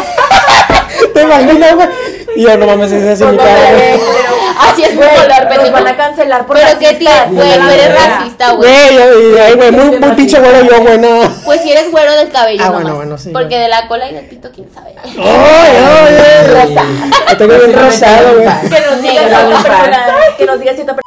[1.15, 1.89] ¿Te imaginas, güey?
[2.37, 3.49] Y yo, no mames, es así mi cara,
[4.59, 5.73] pero- Así es mi Güey, color, Nos pendejo.
[5.73, 8.71] van a cancelar por Pero qué tienes, güey, tú eres racista, güey.
[8.71, 11.21] Güey, güey, muy, muy pinche güero yo, güey, no.
[11.45, 14.15] Pues si eres güero del cabello, Ah, bueno, bueno, sí, Porque de la cola y
[14.15, 14.95] del pito, quién sabe.
[15.05, 15.77] ¡Ay, ay,
[16.19, 16.47] ay!
[16.69, 16.85] Rosa.
[17.31, 18.49] Lo tengo bien rosado, güey.
[18.71, 19.49] Que nos diga si Negro.
[19.59, 20.07] otra persona.
[20.39, 21.05] Que nos diga si otra persona.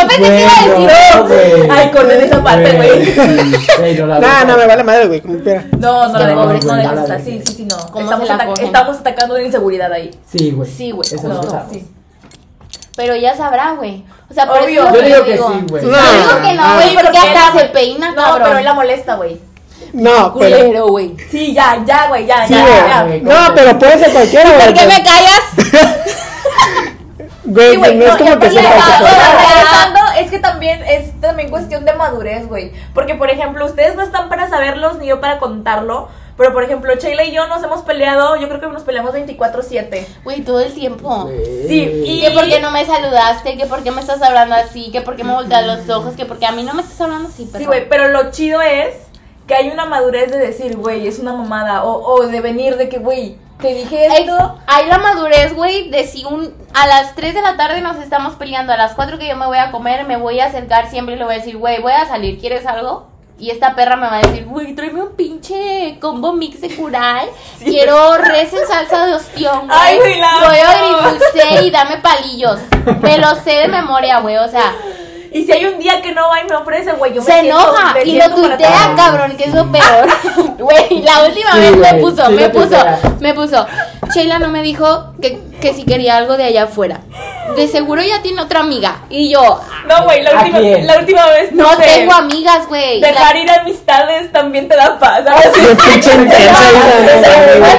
[0.00, 1.14] Yo pensé que iba a decir.
[1.16, 1.70] no, güey.
[1.70, 4.06] Ay, corten esa parte, güey.
[4.06, 5.64] No Nah, no, me vale madre, güey, como quiera.
[5.78, 6.76] No, no dejo, pobrecita.
[6.76, 7.24] no la dejo.
[7.24, 7.76] Sí, sí, sí, no.
[7.90, 10.10] ¿Cómo Estamos, atac- atacando una inseguridad ahí.
[10.30, 10.70] Sí, güey.
[10.70, 11.86] Sí, güey, Eso No, no sí.
[12.96, 14.04] Pero ya sabrá, güey.
[14.30, 14.84] O sea, por Obvio.
[14.86, 15.84] eso Yo digo que sí, güey.
[15.84, 16.74] Yo No, digo que no, no.
[16.76, 18.42] güey, porque hasta se peina, No, cabrón.
[18.44, 19.40] pero él la molesta, güey.
[19.92, 20.56] No, pero.
[20.56, 21.16] Culero, güey.
[21.30, 23.18] Sí, ya, ya, güey, ya, Sí, ya, ya.
[23.22, 24.64] No, pero puede ser cualquiera, güey.
[24.66, 25.40] ¿Por qué me callas?
[27.46, 29.38] Güey, Sí, güey, no es no, como que sea ah, cualquier o sea, cosa.
[29.38, 32.72] regresando, es que también es también cuestión de madurez, güey.
[32.94, 36.08] Porque, por ejemplo, ustedes no están para saberlos ni yo para contarlo.
[36.36, 40.04] Pero, por ejemplo, Sheila y yo nos hemos peleado, yo creo que nos peleamos 24-7.
[40.24, 41.30] Güey, todo el tiempo.
[41.68, 44.90] Sí, y- Que por qué no me saludaste, que por qué me estás hablando así,
[44.90, 47.28] que por qué me volteas los ojos, que porque a mí no me estás hablando
[47.28, 48.96] así, pero Sí, güey, pero lo chido es
[49.46, 51.84] que hay una madurez de decir, güey, es una mamada.
[51.84, 54.58] O, o de venir de que, güey, te dije esto.
[54.66, 58.34] hay la madurez, güey, de si un, a las 3 de la tarde nos estamos
[58.34, 61.14] peleando, a las 4 que yo me voy a comer, me voy a acercar siempre
[61.14, 63.06] y le voy a decir, güey, voy a salir, ¿quieres algo?
[63.38, 67.26] Y esta perra me va a decir, güey, tráeme un pinche combo mix de cural.
[67.58, 69.78] Quiero res en salsa de ostión, güey.
[69.80, 72.60] Ay, Voy a agridulce y dame palillos.
[73.00, 74.74] Me lo sé de memoria, güey, o sea,
[75.34, 77.40] Y si hay un día que no va y me ofrece, güey, yo me se
[77.40, 80.06] siento- enoja me y lo tuitea, cabrón, que es lo peor.
[80.58, 83.00] Güey, la última Sí, vez me puso, sí me puso, tuitea.
[83.20, 83.66] me puso.
[84.14, 87.00] Sheila no me dijo que, que si quería algo de allá afuera.
[87.56, 89.02] De seguro ya tiene otra amiga.
[89.10, 93.00] Y yo, No, güey, la ¿A última, la última vez no sé, tengo amigas, güey.
[93.00, 95.24] Dejar ir amistades también te da paz.
[95.24, 95.44] ¿sabes?
[95.56, 95.74] La-.
[95.74, 96.00] Fue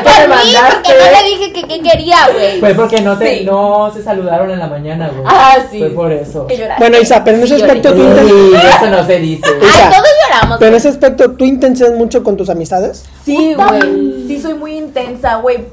[0.03, 2.59] por me mí, porque no le dije que, que quería, güey.
[2.59, 3.45] Fue porque no, te, Sí.
[3.45, 5.23] no se saludaron en la mañana, güey.
[5.27, 5.79] Ah, sí.
[5.79, 6.47] Fue por eso.
[6.77, 9.43] Bueno, Isa, pero en ese Sí, aspecto tú eso no se dice.
[9.47, 10.57] Ay, Isa, todos lloramos.
[10.59, 13.05] Pero en ese aspecto tú intensas mucho con tus amistades.
[13.23, 14.27] Sí, güey.
[14.27, 15.65] Sí, soy muy intensa, güey.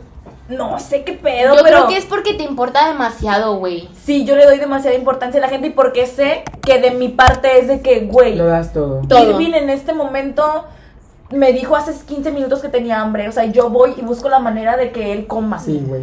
[0.56, 1.76] No sé qué pedo, Yo pero.
[1.78, 3.88] creo que es porque te importa demasiado, güey.
[4.04, 7.08] Sí, yo le doy demasiada importancia a la gente y porque sé que de mi
[7.08, 9.02] parte es de que, güey, Lo das todo.
[9.08, 9.30] Todo.
[9.30, 10.64] Irving en este momento
[11.30, 13.28] me dijo hace 15 minutos que tenía hambre.
[13.28, 15.58] O sea, yo voy y busco la manera de que él coma.
[15.58, 16.02] Sí, güey.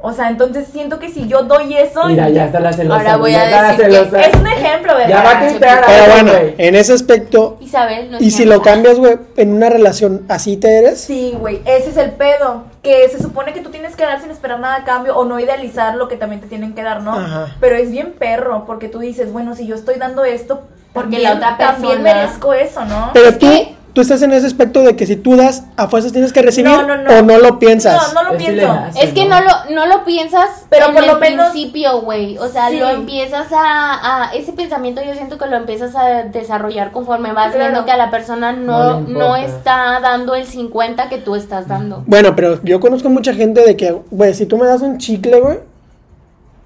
[0.00, 2.04] O sea, entonces siento que si yo doy eso.
[2.06, 3.00] Mira, ya está la celosa.
[3.00, 4.20] Ahora voy a ya está la decir que celosa.
[4.20, 5.08] Es un ejemplo, ¿verdad?
[5.08, 7.56] Ya va a gritar Pero bueno, en ese aspecto.
[7.60, 11.00] Isabel, no Y si lo cambias, güey, en una relación, ¿así te eres?
[11.00, 12.62] Sí, güey, ese es el pedo.
[12.82, 15.40] Que se supone que tú tienes que dar sin esperar nada a cambio o no
[15.40, 17.14] idealizar lo que también te tienen que dar, ¿no?
[17.18, 17.56] Ajá.
[17.60, 21.22] Pero es bien perro porque tú dices, bueno, si yo estoy dando esto, Porque también-
[21.24, 23.10] la otra también persona- merezco eso, ¿no?
[23.12, 25.88] Pero Es tú, que- tú estás en ese aspecto de que si tú das, a
[25.88, 27.18] fuerzas tienes que recibir No, no, no.
[27.18, 28.14] o no lo piensas.
[28.14, 28.78] No, no lo Es pienso.
[28.94, 32.38] Es que no lo, no lo piensas Pero en por el lo menos- principio, güey.
[32.38, 32.78] O sea, Sí.
[32.78, 37.50] lo empiezas a, a- Ese pensamiento yo siento que lo empiezas a desarrollar conforme vas
[37.52, 37.58] Claro.
[37.72, 42.04] viendo que a la persona no, No está dando el 50 que tú estás dando.
[42.06, 45.40] Bueno, pero yo conozco mucha gente de que, güey, si tú me das un chicle,
[45.40, 45.58] güey.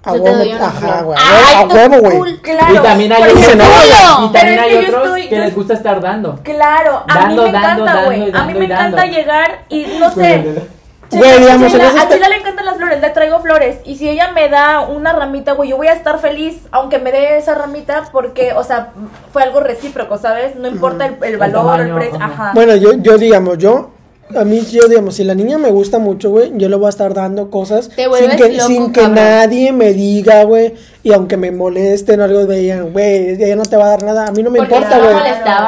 [0.05, 1.17] A Yo te huevo, doy una ajá, güey.
[1.19, 2.37] A huevo, güey.
[2.41, 2.73] Claro.
[2.73, 6.39] y también hay otros, y también hay que otros estoy- que les gusta estar dando.
[6.43, 8.31] Claro, a mí Dando, me dando, encanta, güey.
[8.33, 10.63] A mí me encanta llegar y no sé.
[11.09, 13.77] Güey, digamos, ese a Chela le encantan las flores, le traigo flores.
[13.85, 17.11] Y si ella me da una ramita, güey, yo voy a estar feliz, aunque me
[17.11, 18.89] dé esa ramita, porque, o sea,
[19.31, 20.55] fue algo recíproco, ¿sabes?
[20.55, 22.15] No importa el, el valor, el, tamaño, precio.
[22.15, 22.25] ajá.
[22.33, 22.51] Ajá.
[22.55, 23.91] Bueno, yo, yo digamos, yo,
[24.35, 26.89] a mí, yo digamos, si la niña me gusta mucho, güey, yo le voy a
[26.89, 29.15] estar dando cosas Te sin que, loco, sin que cabrón.
[29.15, 33.63] nadie me diga, güey, y aunque me molesten o algo, me digan, güey, ella no
[33.63, 35.15] te va a dar nada, a mí no me Porque importa, güey.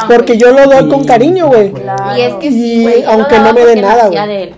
[0.07, 1.71] Porque yo lo doy Sí, con cariño, güey.
[1.71, 2.17] Claro.
[2.17, 4.55] Y es que Y sí, lo aunque no me dé nada, güey.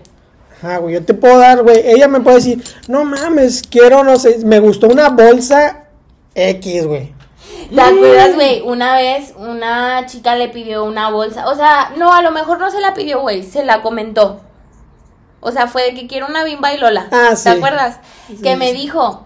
[0.60, 4.18] Ajá, güey, yo te puedo dar, güey, ella me puede decir, no mames, quiero, no
[4.18, 5.86] sé, me gustó una bolsa
[6.34, 7.17] X, güey.
[7.74, 8.62] ¿Te acuerdas, güey?
[8.62, 11.48] Una vez una chica le pidió una bolsa.
[11.48, 13.44] O sea, no, a lo mejor no se la pidió, güey.
[13.44, 14.42] Se la comentó.
[15.40, 17.08] O sea, fue de que quiero una bimba y Lola.
[17.12, 17.50] Ah, ¿Te sí.
[17.50, 18.00] acuerdas?
[18.44, 19.26] que me dijo,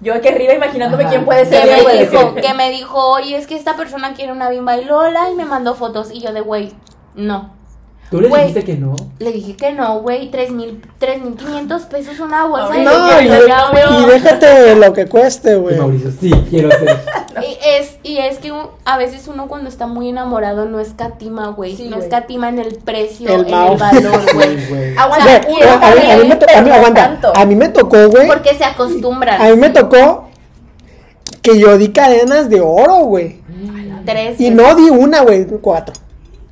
[0.00, 1.10] Yo aquí arriba imaginándome Ajá.
[1.12, 1.62] quién puede ser.
[1.68, 4.84] que me dijo, que me dijo, oye, es que esta persona quiere una bimba y
[4.84, 6.10] Lola y me mandó fotos.
[6.10, 6.72] Y yo de, güey,
[7.14, 7.54] no.
[8.12, 8.94] ¿Tú le dijiste que no?
[9.18, 13.20] Le dije que no, güey, tres mil, tres mil quinientos pesos una bolsa de No,
[13.22, 14.02] y, ella, güey.
[14.02, 15.78] y déjate lo que cueste, Y güey.
[15.78, 17.00] Mauricio, sí, quiero ser.
[17.42, 21.48] Y es, y es que un- a veces uno cuando está muy enamorado no escatima,
[21.48, 21.74] güey.
[21.74, 24.94] Sí, no escatima en el precio, El en el valor, güey.
[24.98, 27.02] Aguanta, y a, mí, me to- a mí- bien, pero aguanta.
[27.06, 27.32] tanto.
[27.34, 28.28] A mí me tocó, güey.
[28.28, 29.40] Porque se acostumbran.
[29.40, 30.28] A mí me tocó
[31.40, 33.40] que yo di cadenas de oro, güey.
[34.04, 35.94] Tres, Y no di una, güey, cuatro.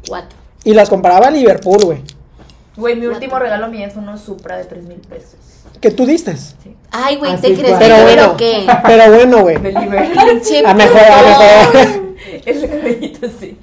[0.09, 0.39] cuatro.
[0.65, 2.03] Y las compraba a Liverpool, güey.
[2.77, 5.35] Güey, mi último regalo mío fue unos Supra de 3 mil pesos.
[5.81, 6.35] Que tú diste.
[6.91, 8.31] Ay, güey, ¿te crees Pero yo bueno.
[8.33, 8.67] o qué?
[8.85, 9.57] Pero bueno, güey.
[10.67, 12.17] A mejor, a mejor.
[12.47, 13.59] El cabellito sí.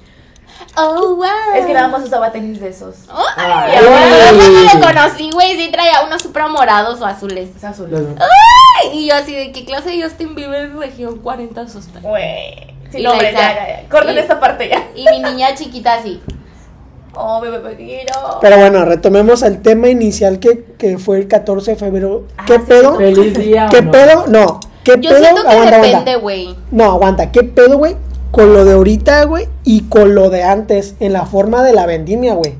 [0.76, 1.24] Oh, wow.
[1.56, 2.94] Es que nada más usaba tenis de esos.
[3.36, 3.78] Ay, Ay.
[3.82, 7.50] yo cuando lo conocí, güey, sí traía unos supra morados o azules.
[7.56, 7.90] Es azul.
[7.90, 12.02] Los- Ay, y yo así de qué clase de Justin Bieber región 40 sostas.
[12.02, 12.74] Güey.
[12.92, 13.88] Sí, no, hombre, ya, ya, ya.
[13.88, 14.86] Corten y- esta parte ya.
[14.94, 16.20] Y mi niña chiquita así.
[17.14, 18.12] Oh, bebé pequeño.
[18.40, 22.24] Pero bueno, retomemos el tema inicial que, que fue el 14 de febrero.
[22.46, 22.96] ¿Qué Ah, sí, pedo?
[22.96, 23.66] Feliz día.
[23.66, 23.90] ¿o ¿Qué no?
[23.90, 24.24] pedo?
[24.28, 24.60] No.
[24.84, 25.20] ¿Qué Yo pedo?
[25.20, 26.56] siento que Aguanta, depende, güey.
[26.70, 27.32] No, aguanta.
[27.32, 27.96] ¿Qué pedo, güey?
[28.30, 29.48] Con lo de ahorita, güey.
[29.64, 30.94] Y con lo de antes.
[31.00, 32.54] En la forma de la vendimia, güey.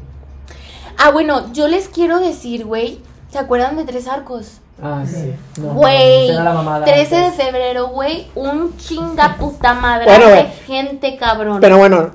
[0.96, 3.00] Ah, bueno, yo les quiero decir, güey.
[3.30, 4.60] ¿Se acuerdan de Tres Arcos?
[4.82, 5.32] Ah, sí.
[5.60, 11.58] No, Güey, mamada 13 de febrero, güey, un chinga puta madre Bueno, de gente cabrón.
[11.60, 12.10] Pero bueno,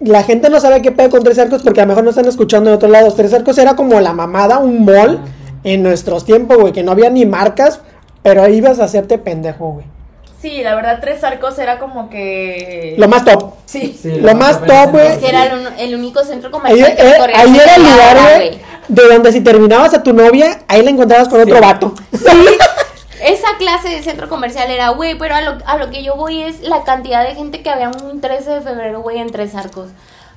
[0.00, 2.26] la gente no sabe qué pedo con Tres Arcos porque a lo mejor no están
[2.26, 3.16] escuchando de otros lados.
[3.16, 5.20] Tres Arcos era como la mamada, un mall
[5.64, 7.80] en nuestros tiempos, güey, que no había ni marcas,
[8.22, 9.86] pero ahí ibas a hacerte pendejo, güey.
[10.40, 12.94] Sí, la verdad, Tres Arcos era como que.
[12.98, 13.54] Lo más top.
[13.64, 13.98] Sí.
[14.00, 15.06] Sí, Lo más top, güey.
[15.08, 17.82] Es que era el, un- el único centro Ahí, comercial que eh, ahí era el
[17.82, 21.50] lugar, güey, de donde si terminabas a tu novia, ahí la encontrabas con Sí.
[21.50, 21.94] otro vato.
[23.22, 26.42] Esa clase de centro comercial era, güey, pero a lo, a lo que yo voy
[26.42, 29.88] es la cantidad de gente que había un 13 de febrero, güey, en Tres Arcos.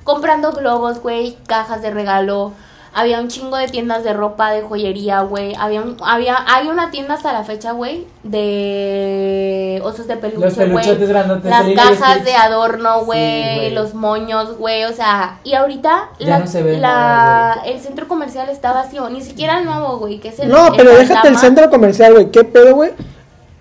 [0.04, 2.52] Comprando globos, güey, cajas de regalo.
[2.92, 5.54] Había un chingo de tiendas de ropa, de joyería, güey.
[5.58, 10.54] Había, un- había, hay una tienda hasta la fecha, güey, de osos de peluche, Los
[10.54, 11.08] peluchotes güey.
[11.08, 13.70] grandotes, Las cajas de adorno, güey.
[13.70, 14.84] los moños, güey.
[14.84, 18.72] O sea, y ahorita Ya la, no se ve la- nada, el centro comercial está
[18.72, 19.08] vacío.
[19.10, 22.12] Ni siquiera el nuevo, güey, que es el No, el pero déjate el centro comercial,
[22.14, 22.30] güey.
[22.30, 22.90] ¿Qué pedo, güey?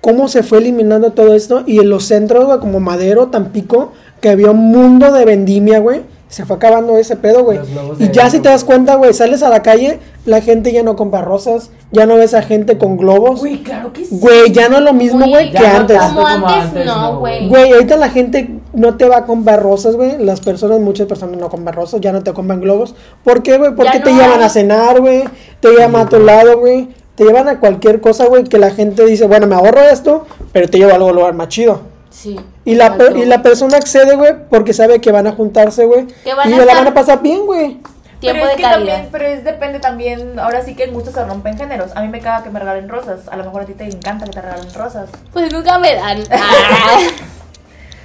[0.01, 1.63] ¿Cómo se fue eliminando todo esto?
[1.67, 6.01] Y en los centros, güey, como Madero, Tampico, que había un mundo de vendimia, güey.
[6.29, 7.59] Se fue acabando ese pedo, güey.
[7.97, 8.77] Y ya si te das güey.
[8.77, 12.35] cuenta, güey, sales a la calle, la gente ya no compra rosas, ya no ves
[12.35, 13.41] a gente con globos.
[13.41, 14.15] Uy, claro que sí.
[14.21, 15.97] Güey, ya no es lo mismo, güey, que no antes.
[15.99, 17.49] Como antes, no, no, güey.
[17.49, 20.23] Güey, ahorita la gente no te va a comprar rosas, güey.
[20.23, 22.93] Las personas, muchas personas no compran rosas, ya no te compran globos.
[23.23, 23.73] ¿Por qué, güey?
[23.73, 24.45] Porque Ya te no llevan hay.
[24.45, 25.23] a cenar, güey.
[25.59, 26.89] Te llevan a tu lado, güey.
[27.15, 30.69] Te llevan a cualquier cosa, güey, que la gente dice, bueno, me ahorro esto, pero
[30.69, 31.81] te llevo a algo lugar más chido.
[32.11, 32.39] Sí.
[32.71, 36.07] Y la, per- y la persona accede, güey, porque sabe que van a juntarse, güey.
[36.25, 37.77] Y a la van a pasar bien, güey.
[38.19, 38.93] Tiempo pero es de que calidad.
[38.93, 41.91] también, pero es depende también, ahora sí que en gusto se rompen géneros.
[41.95, 43.21] A mí me caga que me regalen rosas.
[43.31, 45.09] A lo mejor a ti te encanta que te regalen rosas.
[45.31, 46.21] Pues nunca me dan.
[46.31, 46.99] Ah.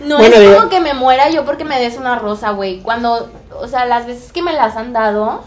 [0.01, 2.81] No Bueno, es digo- como que me muera yo porque me des una rosa, güey.
[2.81, 5.43] Cuando, o sea, las veces que me las han dado,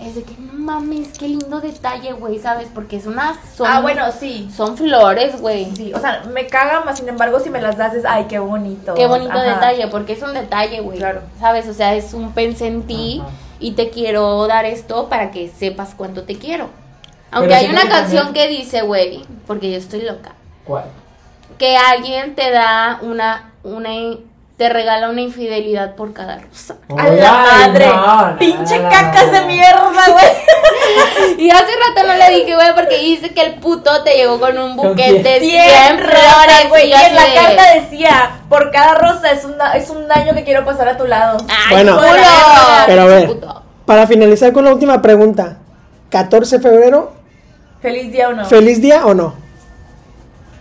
[0.00, 2.68] es de que no mames, qué lindo detalle, güey, ¿sabes?
[2.74, 3.38] Porque es una.
[3.56, 4.50] Son, ah, bueno, sí.
[4.54, 5.74] Son flores, güey.
[5.76, 8.38] Sí, o sea, me caga, más sin embargo, si me las das es, ay, qué
[8.38, 8.94] bonito.
[8.94, 9.42] Qué bonito Ajá.
[9.44, 10.98] detalle, porque es un detalle, güey.
[10.98, 11.20] Claro.
[11.38, 11.68] ¿Sabes?
[11.68, 13.30] O sea, es un pensé en ti Ajá.
[13.60, 16.68] y te quiero dar esto para que sepas cuánto te quiero.
[17.30, 20.34] Aunque Pero hay una que canción también- que dice, güey, porque yo estoy loca.
[20.64, 20.84] ¿Cuál?
[21.58, 23.90] que alguien te da una, una,
[24.64, 26.76] te regala una infidelidad por cada rosa.
[26.96, 27.86] A la madre.
[27.86, 29.32] no, no, Pinche no, cacas no.
[29.32, 30.24] de mierda, güey.
[31.38, 34.56] Y hace rato no le dije, güey, porque dice que el puto te llegó con
[34.56, 36.88] un buquete de 100 Cien flores, rosas, güey.
[36.88, 40.44] y en la carta decía, por cada rosa es un, da- es un daño que
[40.44, 41.36] quiero pasar a tu lado.
[41.48, 42.08] Ay, Bueno, culo,
[42.86, 43.36] pero a ver.
[43.84, 45.58] Para finalizar con la última pregunta.
[46.08, 47.12] 14 de febrero,
[47.82, 48.44] Feliz día o no.
[48.46, 49.34] ¿feliz día o no?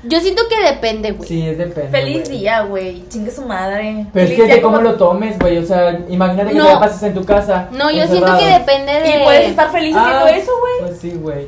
[0.05, 1.27] Yo siento que depende, güey.
[1.27, 1.89] Sí, es depende.
[1.89, 2.39] Feliz güey.
[2.39, 3.07] día, güey.
[3.09, 4.05] Chingue su madre.
[4.13, 5.57] Pero es Feliz que es día de cómo como- lo tomes, güey.
[5.57, 6.65] O sea, imagínate que No.
[6.65, 7.69] te la pases en tu casa.
[7.71, 8.37] No, yo encerrado.
[8.37, 9.09] siento que depende de...
[9.21, 10.89] Y puedes estar feliz haciendo Ah, eso, güey.
[10.89, 11.47] Pues sí, güey.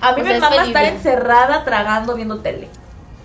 [0.00, 2.68] A mí O me sea, mama estar encerrada tragando viendo tele.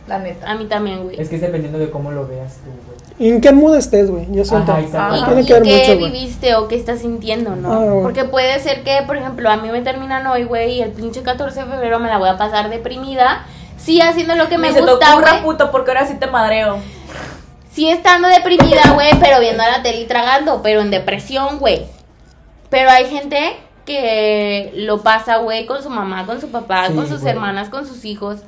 [0.07, 0.51] La neta.
[0.51, 1.19] A mí también, güey.
[1.21, 2.93] Es que es dependiendo de cómo lo veas tú, güey.
[3.19, 4.25] ¿Y ¿En qué mood estés, güey?
[4.31, 4.71] Yo siento.
[4.73, 4.81] Ajá.
[4.81, 5.25] Y, Ajá.
[5.27, 7.71] Tiene que ver qué mucho, viviste o qué estás sintiendo, ¿no?
[7.71, 7.99] Ah.
[8.01, 11.21] Porque puede ser que, por ejemplo, a mí me terminan hoy, güey, y el pinche
[11.21, 13.45] 14 de febrero me la voy a pasar deprimida.
[13.78, 15.41] Sí, haciendo lo que me te gusta, güey.
[15.43, 16.78] puto, porque ahora sí te madreo.
[17.71, 21.86] Sí estando deprimida, güey, pero viendo la tele y tragando, pero en depresión, güey.
[22.69, 27.07] Pero hay gente que lo pasa, güey, con su mamá, con su papá, Sí, con
[27.07, 27.34] sus güey.
[27.34, 28.39] hermanas, con sus hijos.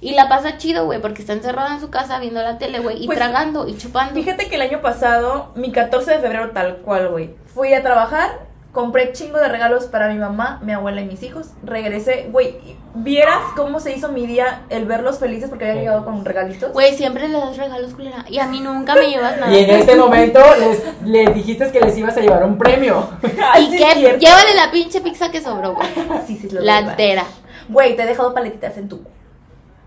[0.00, 3.02] Y la pasa chido, güey, porque está encerrada en su casa viendo la tele, güey,
[3.02, 4.14] y Pues, tragando y chupando.
[4.14, 7.34] Fíjate que el año pasado, mi 14 de febrero tal cual, güey.
[7.52, 8.40] Fui a trabajar,
[8.76, 11.46] compré chingo de regalos para mi mamá, mi abuela y mis hijos.
[11.64, 12.58] Regresé, güey,
[12.94, 16.74] vieras cómo se hizo mi día el verlos felices porque había llegado con regalitos.
[16.74, 18.26] Güey, siempre le das regalos, culera.
[18.28, 19.50] Y a mí nunca me llevas nada.
[19.50, 23.08] Y en este momento les, les dijiste que les ibas a llevar un premio.
[23.52, 25.88] Ay, Y sí que llévale la pinche pizza que sobró, güey.
[26.26, 27.24] Sí, sí, lo La entera.
[27.70, 29.00] Güey, te he dejado paletitas en tu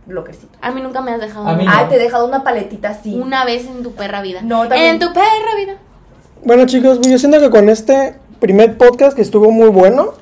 [0.08, 0.58] lockercito.
[0.62, 1.78] A mí nunca me has dejado A mí nada.
[1.82, 3.14] Ay, te he dejado una paletita así.
[3.14, 4.42] una vez en tu perra vida.
[4.42, 5.76] No, también- En tu perra vida.
[6.44, 10.14] Bueno, chicos, yo siento que con este primer podcast que estuvo muy bueno,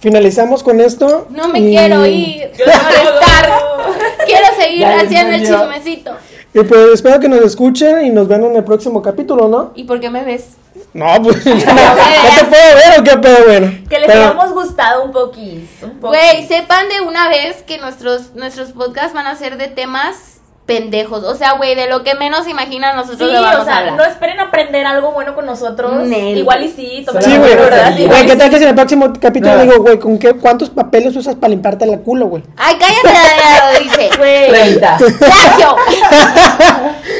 [0.00, 1.26] finalizamos con esto.
[1.30, 2.50] No me y- quiero ir.
[2.58, 3.20] Yo Quiero tampoco.
[3.20, 4.26] estar.
[4.26, 6.12] Quiero seguir Ya haciendo el chismecito.
[6.54, 9.72] Y pues espero que nos escuchen y nos vean en el próximo capítulo, ¿no?
[9.74, 10.48] ¿Y por qué me ves?
[10.92, 13.72] No, pues ya, te puedo ver o qué pedo, bueno.
[13.88, 15.68] Que les Pero- hayamos gustado un poquis.
[16.00, 20.40] Güey, sepan de una vez que nuestros, nuestros podcasts van a ser de temas
[20.80, 21.24] pendejos.
[21.24, 23.78] O sea, güey, de lo que menos imaginan nosotros Sí, le vamos o a sea,
[23.78, 23.94] hablar.
[23.96, 25.92] no esperen aprender algo bueno con nosotros.
[26.06, 26.38] Nel.
[26.38, 27.54] Igual y sí, tomen Sí, güey.
[27.54, 27.94] no, ¿verdad?
[27.96, 29.62] sí, Güey, ¿qué tal que si en el próximo capítulo No.
[29.62, 32.42] digo, güey, ¿con qué, cuántos papeles usas para limpiarte la culo, güey?
[32.56, 33.08] Ay, cállate,
[33.74, 34.10] lo dice.
[34.18, 34.96] Güey, 30.
[35.18, 35.76] Plagio.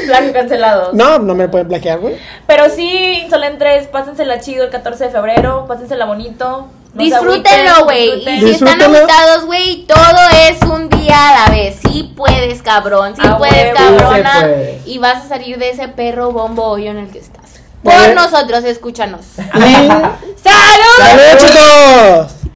[0.07, 0.91] plagio cancelado.
[0.93, 2.17] No, no me pueden plagiar, güey.
[2.47, 6.67] Pero sí, Insolentes, pásensela chido el 14 de febrero, pásensela bonito.
[6.95, 8.29] No Disfrútenlo, güey.
[8.29, 11.77] Y si están agüitados, güey, todo es un día a la vez.
[11.83, 13.15] Sí puedes, cabrón.
[13.17, 13.97] Sí A puedes, huevo.
[13.99, 14.33] cabrona.
[14.35, 14.83] Sí puede.
[14.87, 17.43] Y vas a salir de ese perro bombo hoyo en el que estás.
[17.83, 18.15] Por Güey.
[18.15, 19.23] nosotros, escúchanos.
[19.55, 19.89] Y...
[20.49, 20.99] ¡Salud!
[20.99, 22.33] ¡Salud, chicos!